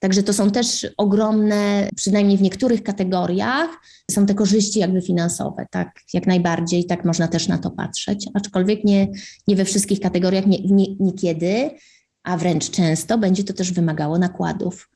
Także 0.00 0.22
to 0.22 0.32
są 0.32 0.50
też 0.50 0.86
ogromne, 0.96 1.88
przynajmniej 1.96 2.38
w 2.38 2.42
niektórych 2.42 2.82
kategoriach, 2.82 3.70
są 4.10 4.26
te 4.26 4.34
korzyści 4.34 4.78
jakby 4.78 5.02
finansowe, 5.02 5.66
tak, 5.70 6.00
jak 6.14 6.26
najbardziej, 6.26 6.84
tak 6.84 7.04
można 7.04 7.28
też 7.28 7.48
na 7.48 7.58
to 7.58 7.70
patrzeć, 7.70 8.26
aczkolwiek 8.34 8.84
nie, 8.84 9.08
nie 9.48 9.56
we 9.56 9.64
wszystkich 9.64 10.00
kategoriach, 10.00 10.46
nie, 10.46 10.58
nie, 10.58 10.86
niekiedy, 11.00 11.70
a 12.22 12.36
wręcz 12.36 12.70
często 12.70 13.18
będzie 13.18 13.44
to 13.44 13.52
też 13.52 13.72
wymagało 13.72 14.18
nakładów. 14.18 14.88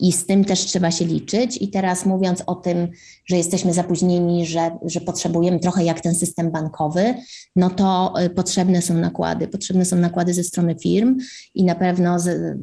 I 0.00 0.12
z 0.12 0.26
tym 0.26 0.44
też 0.44 0.60
trzeba 0.60 0.90
się 0.90 1.04
liczyć. 1.04 1.56
I 1.62 1.70
teraz 1.70 2.06
mówiąc 2.06 2.42
o 2.46 2.54
tym, 2.54 2.88
że 3.26 3.36
jesteśmy 3.36 3.72
zapóźnieni, 3.72 4.46
że, 4.46 4.78
że 4.84 5.00
potrzebujemy 5.00 5.58
trochę 5.60 5.84
jak 5.84 6.00
ten 6.00 6.14
system 6.14 6.50
bankowy, 6.50 7.14
no 7.56 7.70
to 7.70 8.14
y, 8.22 8.30
potrzebne 8.30 8.82
są 8.82 8.94
nakłady. 8.94 9.48
Potrzebne 9.48 9.84
są 9.84 9.96
nakłady 9.96 10.34
ze 10.34 10.44
strony 10.44 10.76
firm 10.82 11.16
i 11.54 11.64
na 11.64 11.74
pewno 11.74 12.18
z, 12.18 12.56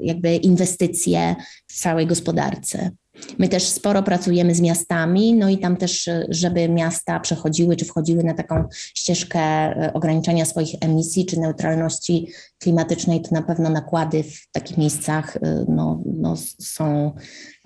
jakby 0.00 0.36
inwestycje 0.36 1.36
w 1.66 1.80
całej 1.80 2.06
gospodarce. 2.06 2.90
My 3.38 3.48
też 3.48 3.62
sporo 3.62 4.02
pracujemy 4.02 4.54
z 4.54 4.60
miastami, 4.60 5.34
no 5.34 5.48
i 5.48 5.58
tam 5.58 5.76
też, 5.76 6.10
żeby 6.28 6.68
miasta 6.68 7.20
przechodziły 7.20 7.76
czy 7.76 7.84
wchodziły 7.84 8.24
na 8.24 8.34
taką 8.34 8.64
ścieżkę 8.94 9.40
e, 9.40 9.92
ograniczania 9.94 10.44
swoich 10.44 10.74
emisji 10.80 11.26
czy 11.26 11.40
neutralności 11.40 12.28
klimatycznej, 12.58 13.22
to 13.22 13.28
na 13.34 13.42
pewno 13.42 13.70
nakłady 13.70 14.22
w 14.22 14.50
takich 14.52 14.78
miejscach 14.78 15.36
e, 15.36 15.64
no, 15.68 16.02
no 16.06 16.36
są 16.60 17.12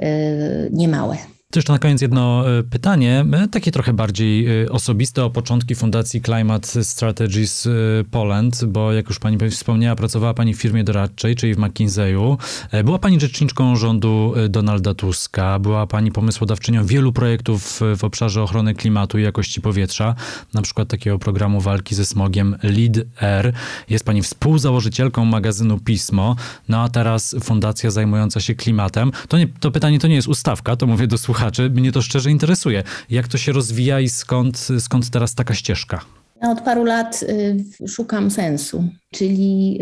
e, 0.02 0.08
niemałe. 0.70 1.16
To 1.52 1.58
jeszcze 1.58 1.72
na 1.72 1.78
koniec 1.78 2.02
jedno 2.02 2.50
e, 2.58 2.62
pytanie, 2.62 3.24
e, 3.32 3.48
takie 3.48 3.72
trochę 3.72 3.92
bardziej 3.92 4.62
e, 4.62 4.70
osobiste 4.70 5.24
o 5.24 5.30
początki 5.30 5.74
Fundacji 5.74 6.22
Climate 6.22 6.84
Strategies 6.84 7.68
Poland, 8.10 8.64
bo 8.64 8.92
jak 8.92 9.08
już 9.08 9.18
pani 9.18 9.50
wspomniała, 9.50 9.96
pracowała 9.96 10.34
pani 10.34 10.54
w 10.54 10.60
firmie 10.60 10.84
doradczej, 10.84 11.36
czyli 11.36 11.54
w 11.54 11.58
McKinsey'u. 11.58 12.36
Była 12.84 12.98
pani 12.98 13.20
rzeczniczką 13.20 13.76
rządu 13.76 14.34
Donalda 14.48 14.94
Tuska, 14.94 15.58
była 15.58 15.86
pani 15.86 16.12
pomysłodawczynią 16.12 16.86
wielu 16.86 17.12
projektów 17.12 17.80
w 17.96 18.04
obszarze 18.04 18.42
ochrony 18.42 18.74
klimatu 18.74 19.18
i 19.18 19.22
jakości 19.22 19.60
powietrza, 19.60 20.14
na 20.54 20.62
przykład 20.62 20.88
takiego 20.88 21.18
programu 21.18 21.60
walki 21.60 21.94
ze 21.94 22.04
smogiem 22.04 22.56
Lead 22.62 22.96
Air. 23.20 23.52
Jest 23.88 24.04
pani 24.04 24.22
współzałożycielką 24.22 25.24
magazynu 25.24 25.78
Pismo, 25.78 26.36
no 26.68 26.80
a 26.80 26.88
teraz 26.88 27.36
fundacja 27.42 27.90
zajmująca 27.90 28.40
się 28.40 28.54
klimatem. 28.54 29.12
To, 29.28 29.38
nie, 29.38 29.46
to 29.60 29.70
pytanie 29.70 29.98
to 29.98 30.08
nie 30.08 30.14
jest 30.14 30.28
ustawka, 30.28 30.76
to 30.76 30.86
mówię 30.86 31.06
do 31.06 31.18
słuchaczy, 31.18 31.41
słuchaczy, 31.42 31.70
mnie 31.70 31.92
to 31.92 32.02
szczerze 32.02 32.30
interesuje. 32.30 32.82
Jak 33.10 33.28
to 33.28 33.38
się 33.38 33.52
rozwija 33.52 34.00
i 34.00 34.08
skąd, 34.08 34.68
skąd 34.78 35.10
teraz 35.10 35.34
taka 35.34 35.54
ścieżka? 35.54 36.00
Od 36.40 36.60
paru 36.60 36.84
lat 36.84 37.22
y, 37.22 37.88
szukam 37.88 38.30
sensu, 38.30 38.84
czyli 39.12 39.78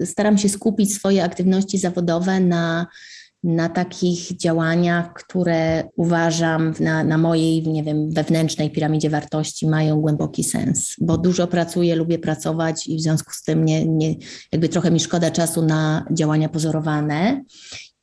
y, 0.00 0.06
staram 0.06 0.38
się 0.38 0.48
skupić 0.48 0.94
swoje 0.94 1.24
aktywności 1.24 1.78
zawodowe 1.78 2.40
na, 2.40 2.86
na 3.44 3.68
takich 3.68 4.36
działaniach, 4.36 5.12
które 5.12 5.88
uważam 5.96 6.74
na, 6.80 7.04
na 7.04 7.18
mojej, 7.18 7.68
nie 7.68 7.82
wiem, 7.82 8.10
wewnętrznej 8.10 8.70
piramidzie 8.70 9.10
wartości 9.10 9.66
mają 9.66 10.00
głęboki 10.00 10.44
sens, 10.44 10.96
bo 11.00 11.18
dużo 11.18 11.46
pracuję, 11.46 11.96
lubię 11.96 12.18
pracować 12.18 12.86
i 12.86 12.96
w 12.96 13.00
związku 13.00 13.32
z 13.32 13.42
tym 13.42 13.64
nie, 13.64 13.86
nie, 13.86 14.14
jakby 14.52 14.68
trochę 14.68 14.90
mi 14.90 15.00
szkoda 15.00 15.30
czasu 15.30 15.62
na 15.62 16.04
działania 16.10 16.48
pozorowane. 16.48 17.44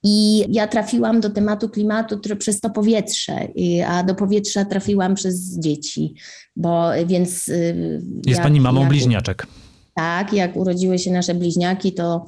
I 0.07 0.45
ja 0.49 0.67
trafiłam 0.67 1.21
do 1.21 1.29
tematu 1.29 1.69
klimatu 1.69 2.19
przez 2.39 2.59
to 2.61 2.69
powietrze, 2.69 3.47
a 3.87 4.03
do 4.03 4.15
powietrza 4.15 4.65
trafiłam 4.65 5.15
przez 5.15 5.59
dzieci, 5.59 6.13
bo 6.55 6.89
więc. 7.05 7.47
Y, 7.47 8.01
Jest 8.15 8.37
jak, 8.37 8.43
pani 8.43 8.61
mamą 8.61 8.79
jak, 8.79 8.89
bliźniaczek. 8.89 9.47
Tak, 9.93 10.33
jak 10.33 10.55
urodziły 10.55 10.99
się 10.99 11.11
nasze 11.11 11.33
bliźniaki, 11.33 11.93
to 11.93 12.25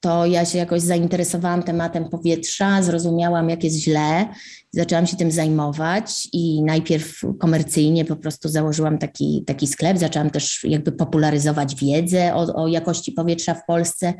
to 0.00 0.26
ja 0.26 0.44
się 0.44 0.58
jakoś 0.58 0.82
zainteresowałam 0.82 1.62
tematem 1.62 2.08
powietrza, 2.08 2.82
zrozumiałam, 2.82 3.50
jak 3.50 3.64
jest 3.64 3.76
źle, 3.76 4.28
zaczęłam 4.72 5.06
się 5.06 5.16
tym 5.16 5.30
zajmować 5.30 6.28
i 6.32 6.62
najpierw 6.62 7.20
komercyjnie 7.38 8.04
po 8.04 8.16
prostu 8.16 8.48
założyłam 8.48 8.98
taki, 8.98 9.44
taki 9.46 9.66
sklep, 9.66 9.98
zaczęłam 9.98 10.30
też 10.30 10.64
jakby 10.64 10.92
popularyzować 10.92 11.74
wiedzę 11.74 12.34
o, 12.34 12.62
o 12.62 12.68
jakości 12.68 13.12
powietrza 13.12 13.54
w 13.54 13.66
Polsce. 13.66 14.14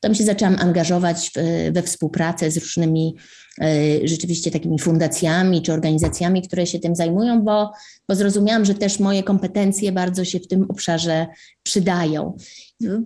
Potem 0.00 0.14
się 0.14 0.24
zaczęłam 0.24 0.56
angażować 0.60 1.30
we 1.72 1.82
współpracę 1.82 2.50
z 2.50 2.56
różnymi 2.56 3.16
rzeczywiście 4.04 4.50
takimi 4.50 4.78
fundacjami 4.78 5.62
czy 5.62 5.72
organizacjami, 5.72 6.42
które 6.42 6.66
się 6.66 6.78
tym 6.78 6.96
zajmują, 6.96 7.42
bo, 7.42 7.72
bo 8.08 8.14
zrozumiałam, 8.14 8.64
że 8.64 8.74
też 8.74 9.00
moje 9.00 9.22
kompetencje 9.22 9.92
bardzo 9.92 10.24
się 10.24 10.40
w 10.40 10.48
tym 10.48 10.66
obszarze 10.70 11.26
przydają. 11.62 12.36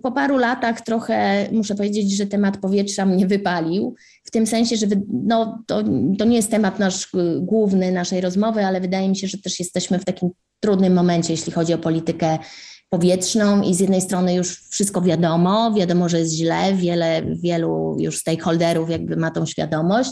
Po 0.03 0.11
paru 0.11 0.37
latach 0.37 0.81
trochę 0.81 1.49
muszę 1.51 1.75
powiedzieć, 1.75 2.17
że 2.17 2.27
temat 2.27 2.57
powietrza 2.57 3.05
mnie 3.05 3.27
wypalił, 3.27 3.95
w 4.23 4.31
tym 4.31 4.47
sensie, 4.47 4.77
że 4.77 4.85
no, 5.13 5.63
to, 5.67 5.83
to 6.17 6.25
nie 6.25 6.35
jest 6.35 6.51
temat 6.51 6.79
nasz 6.79 7.11
główny 7.39 7.91
naszej 7.91 8.21
rozmowy, 8.21 8.65
ale 8.65 8.81
wydaje 8.81 9.09
mi 9.09 9.15
się, 9.15 9.27
że 9.27 9.37
też 9.37 9.59
jesteśmy 9.59 9.99
w 9.99 10.05
takim 10.05 10.29
trudnym 10.59 10.93
momencie, 10.93 11.33
jeśli 11.33 11.51
chodzi 11.51 11.73
o 11.73 11.77
politykę 11.77 12.37
powietrzną 12.89 13.61
i 13.61 13.73
z 13.75 13.79
jednej 13.79 14.01
strony 14.01 14.35
już 14.35 14.63
wszystko 14.69 15.01
wiadomo, 15.01 15.73
wiadomo, 15.73 16.09
że 16.09 16.19
jest 16.19 16.33
źle, 16.33 16.73
wiele, 16.73 17.21
wielu 17.35 17.95
już 17.99 18.17
stakeholderów 18.17 18.89
jakby 18.89 19.15
ma 19.15 19.31
tą 19.31 19.45
świadomość, 19.45 20.11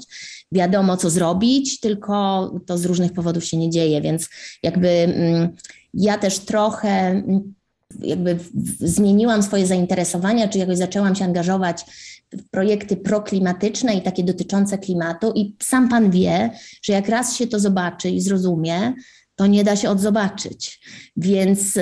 wiadomo 0.51 0.97
co 0.97 1.09
zrobić, 1.09 1.79
tylko 1.79 2.51
to 2.65 2.77
z 2.77 2.85
różnych 2.85 3.13
powodów 3.13 3.45
się 3.45 3.57
nie 3.57 3.69
dzieje, 3.69 4.01
więc 4.01 4.29
jakby 4.63 4.89
mm, 4.89 5.49
ja 5.93 6.17
też 6.17 6.39
trochę 6.39 6.89
mm, 6.89 7.53
jakby 7.99 8.39
zmieniłam 8.79 9.43
swoje 9.43 9.67
zainteresowania, 9.67 10.47
czy 10.47 10.57
jakoś 10.57 10.77
zaczęłam 10.77 11.15
się 11.15 11.25
angażować 11.25 11.85
w 12.33 12.49
projekty 12.49 12.97
proklimatyczne 12.97 13.95
i 13.95 14.01
takie 14.01 14.23
dotyczące 14.23 14.77
klimatu 14.77 15.31
i 15.35 15.55
sam 15.63 15.89
pan 15.89 16.11
wie, 16.11 16.49
że 16.81 16.93
jak 16.93 17.09
raz 17.09 17.35
się 17.35 17.47
to 17.47 17.59
zobaczy 17.59 18.09
i 18.09 18.21
zrozumie, 18.21 18.93
to 19.37 19.47
nie 19.47 19.63
da 19.63 19.75
się 19.75 19.89
odzobaczyć. 19.89 20.79
Więc, 21.17 21.73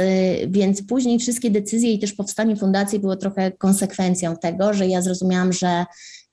więc 0.48 0.88
później 0.88 1.20
wszystkie 1.20 1.52
decyzje 1.52 1.94
i 1.94 2.00
też 2.00 2.14
powstanie 2.14 2.56
fundacji 2.56 3.00
było 3.00 3.16
trochę 3.16 3.52
konsekwencją 3.52 4.38
tego, 4.38 4.74
że 4.74 4.88
ja 4.88 5.02
zrozumiałam, 5.02 5.54
że 5.54 5.86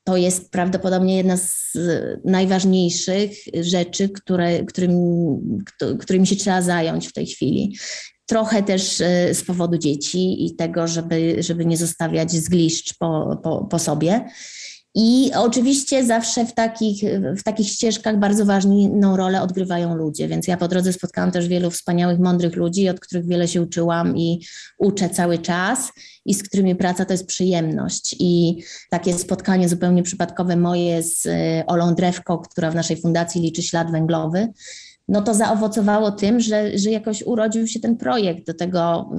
to 0.05 0.17
jest 0.17 0.51
prawdopodobnie 0.51 1.17
jedna 1.17 1.37
z 1.37 1.73
najważniejszych 2.25 3.31
rzeczy, 3.61 4.09
które, 4.09 4.65
którym, 4.65 4.97
którymi 6.01 6.27
się 6.27 6.37
trzeba 6.37 6.63
zająć 6.63 7.09
w 7.09 7.13
tej 7.13 7.27
chwili. 7.27 7.77
Trochę 8.27 8.63
też 8.63 9.01
e, 9.01 9.35
z 9.35 9.45
powodu 9.45 9.79
dzieci 9.79 10.47
i 10.47 10.57
tego, 10.57 10.89
żeby, 10.89 11.37
żeby 11.39 11.67
nie 11.67 11.77
zostawiać 11.77 12.33
zgliszcz 12.33 12.99
po, 12.99 13.41
po, 13.43 13.65
po 13.65 13.79
sobie. 13.79 14.25
I 14.94 15.31
oczywiście 15.35 16.05
zawsze 16.05 16.46
w 16.46 16.55
takich, 16.55 17.02
w 17.38 17.42
takich 17.42 17.68
ścieżkach 17.68 18.18
bardzo 18.18 18.44
ważną 18.44 19.16
rolę 19.16 19.42
odgrywają 19.42 19.96
ludzie, 19.96 20.28
więc 20.28 20.46
ja 20.46 20.57
po 20.57 20.68
drodze 20.68 20.92
spotkałam 20.92 21.31
też 21.31 21.48
wielu 21.48 21.70
wspaniałych, 21.70 22.18
mądrych 22.18 22.57
ludzi, 22.57 22.88
od 22.88 23.00
których 23.00 23.26
wiele 23.26 23.48
się 23.48 23.62
uczyłam 23.62 24.16
i 24.16 24.46
uczę 24.78 25.11
cały 25.11 25.38
czas 25.38 25.92
i 26.24 26.35
z 26.35 26.42
którymi 26.42 26.76
praca 26.76 27.05
to 27.05 27.14
jest 27.14 27.26
przyjemność. 27.26 28.16
I 28.18 28.62
takie 28.90 29.14
spotkanie 29.14 29.68
zupełnie 29.68 30.02
przypadkowe 30.02 30.57
moje 30.57 31.02
z 31.02 31.26
e, 31.26 31.64
Olą 31.66 31.94
Drewko, 31.94 32.38
która 32.38 32.70
w 32.70 32.74
naszej 32.74 33.00
fundacji 33.00 33.42
liczy 33.42 33.62
ślad 33.62 33.90
węglowy, 33.90 34.48
no 35.09 35.23
to 35.23 35.35
zaowocowało 35.35 36.11
tym, 36.11 36.41
że, 36.41 36.79
że 36.79 36.91
jakoś 36.91 37.23
urodził 37.23 37.67
się 37.67 37.81
ten 37.81 37.97
projekt. 37.97 38.47
Do 38.47 38.55
tego 38.55 39.11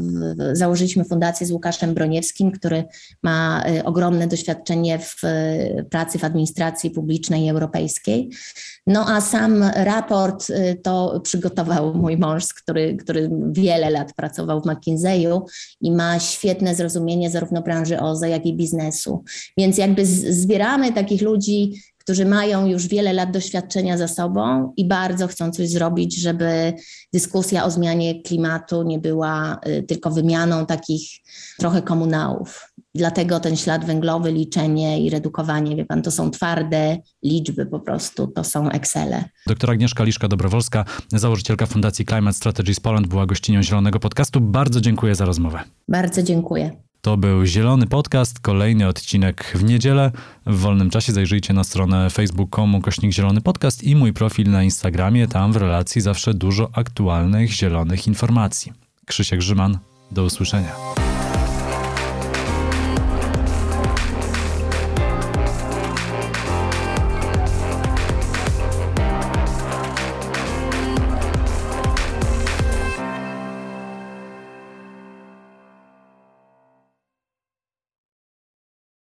założyliśmy 0.53 1.03
fundację 1.03 1.47
z 1.47 1.51
Łukaszem 1.51 1.93
Broniewskim, 1.93 2.51
który 2.51 2.83
ma 3.23 3.63
y, 3.69 3.83
ogromne 3.83 4.27
doświadczenie 4.27 4.99
w 4.99 5.23
y, 5.23 5.85
pracy 5.89 6.19
w 6.19 6.23
administracji 6.23 6.91
publicznej 6.91 7.45
i 7.45 7.49
europejskiej. 7.49 8.29
No 8.87 9.05
a 9.07 9.21
sam 9.21 9.63
raport 9.75 10.49
y, 10.49 10.79
to 10.83 11.21
przygotował 11.23 11.93
mój 11.93 12.17
mąż, 12.17 12.53
który, 12.53 12.97
który 12.97 13.29
wiele 13.51 13.89
lat 13.89 14.13
pracował 14.13 14.61
w 14.61 14.65
McKinsey'u 14.65 15.41
i 15.81 15.91
ma 15.91 16.19
świetne 16.19 16.75
zrozumienie 16.75 17.29
zarówno 17.29 17.61
branży 17.61 17.99
OZE, 17.99 18.29
jak 18.29 18.45
i 18.45 18.57
biznesu. 18.57 19.23
Więc 19.57 19.77
jakby 19.77 20.05
zbieramy 20.05 20.93
takich 20.93 21.21
ludzi, 21.21 21.73
którzy 22.03 22.25
mają 22.25 22.65
już 22.65 22.87
wiele 22.87 23.13
lat 23.13 23.31
doświadczenia 23.31 23.97
za 23.97 24.07
sobą 24.07 24.73
i 24.77 24.87
bardzo 24.87 25.27
chcą 25.27 25.51
coś 25.51 25.69
zrobić, 25.69 26.21
żeby 26.21 26.73
dyskusja 27.13 27.65
o 27.65 27.71
zmianie 27.71 28.21
klimatu 28.21 28.83
nie 28.83 28.99
była 28.99 29.59
y, 29.67 29.83
tylko 29.83 30.11
wymianą 30.11 30.65
takich 30.65 31.09
trochę 31.59 31.81
komunałów. 31.81 32.73
Dlatego 32.95 33.39
ten 33.39 33.55
ślad 33.55 33.85
węglowy, 33.85 34.31
liczenie 34.31 35.01
i 35.01 35.09
redukowanie, 35.09 35.75
wie 35.75 35.85
pan, 35.85 36.01
to 36.01 36.11
są 36.11 36.31
twarde 36.31 36.97
liczby 37.23 37.65
po 37.65 37.79
prostu, 37.79 38.27
to 38.27 38.43
są 38.43 38.69
Excele. 38.69 39.23
Doktor 39.47 39.71
Agnieszka 39.71 40.03
Liszka-Dobrowolska, 40.03 40.85
założycielka 41.07 41.65
Fundacji 41.65 42.05
Climate 42.05 42.37
Strategies 42.37 42.79
Poland, 42.79 43.07
była 43.07 43.25
gościnią 43.25 43.63
Zielonego 43.63 43.99
Podcastu. 43.99 44.41
Bardzo 44.41 44.81
dziękuję 44.81 45.15
za 45.15 45.25
rozmowę. 45.25 45.59
Bardzo 45.87 46.23
dziękuję. 46.23 46.82
To 47.03 47.17
był 47.17 47.45
Zielony 47.45 47.87
Podcast, 47.87 48.39
kolejny 48.39 48.87
odcinek 48.87 49.51
w 49.55 49.63
niedzielę. 49.63 50.11
W 50.45 50.57
wolnym 50.57 50.89
czasie 50.89 51.13
zajrzyjcie 51.13 51.53
na 51.53 51.63
stronę 51.63 52.09
facebook.com 52.09 52.81
kośnik 52.81 53.13
Zielony 53.13 53.41
Podcast 53.41 53.83
i 53.83 53.95
mój 53.95 54.13
profil 54.13 54.51
na 54.51 54.63
Instagramie. 54.63 55.27
Tam 55.27 55.53
w 55.53 55.55
relacji 55.55 56.01
zawsze 56.01 56.33
dużo 56.33 56.69
aktualnych 56.73 57.51
zielonych 57.51 58.07
informacji. 58.07 58.73
Krzysiek 59.05 59.39
Grzyman, 59.39 59.77
do 60.11 60.23
usłyszenia. 60.23 60.75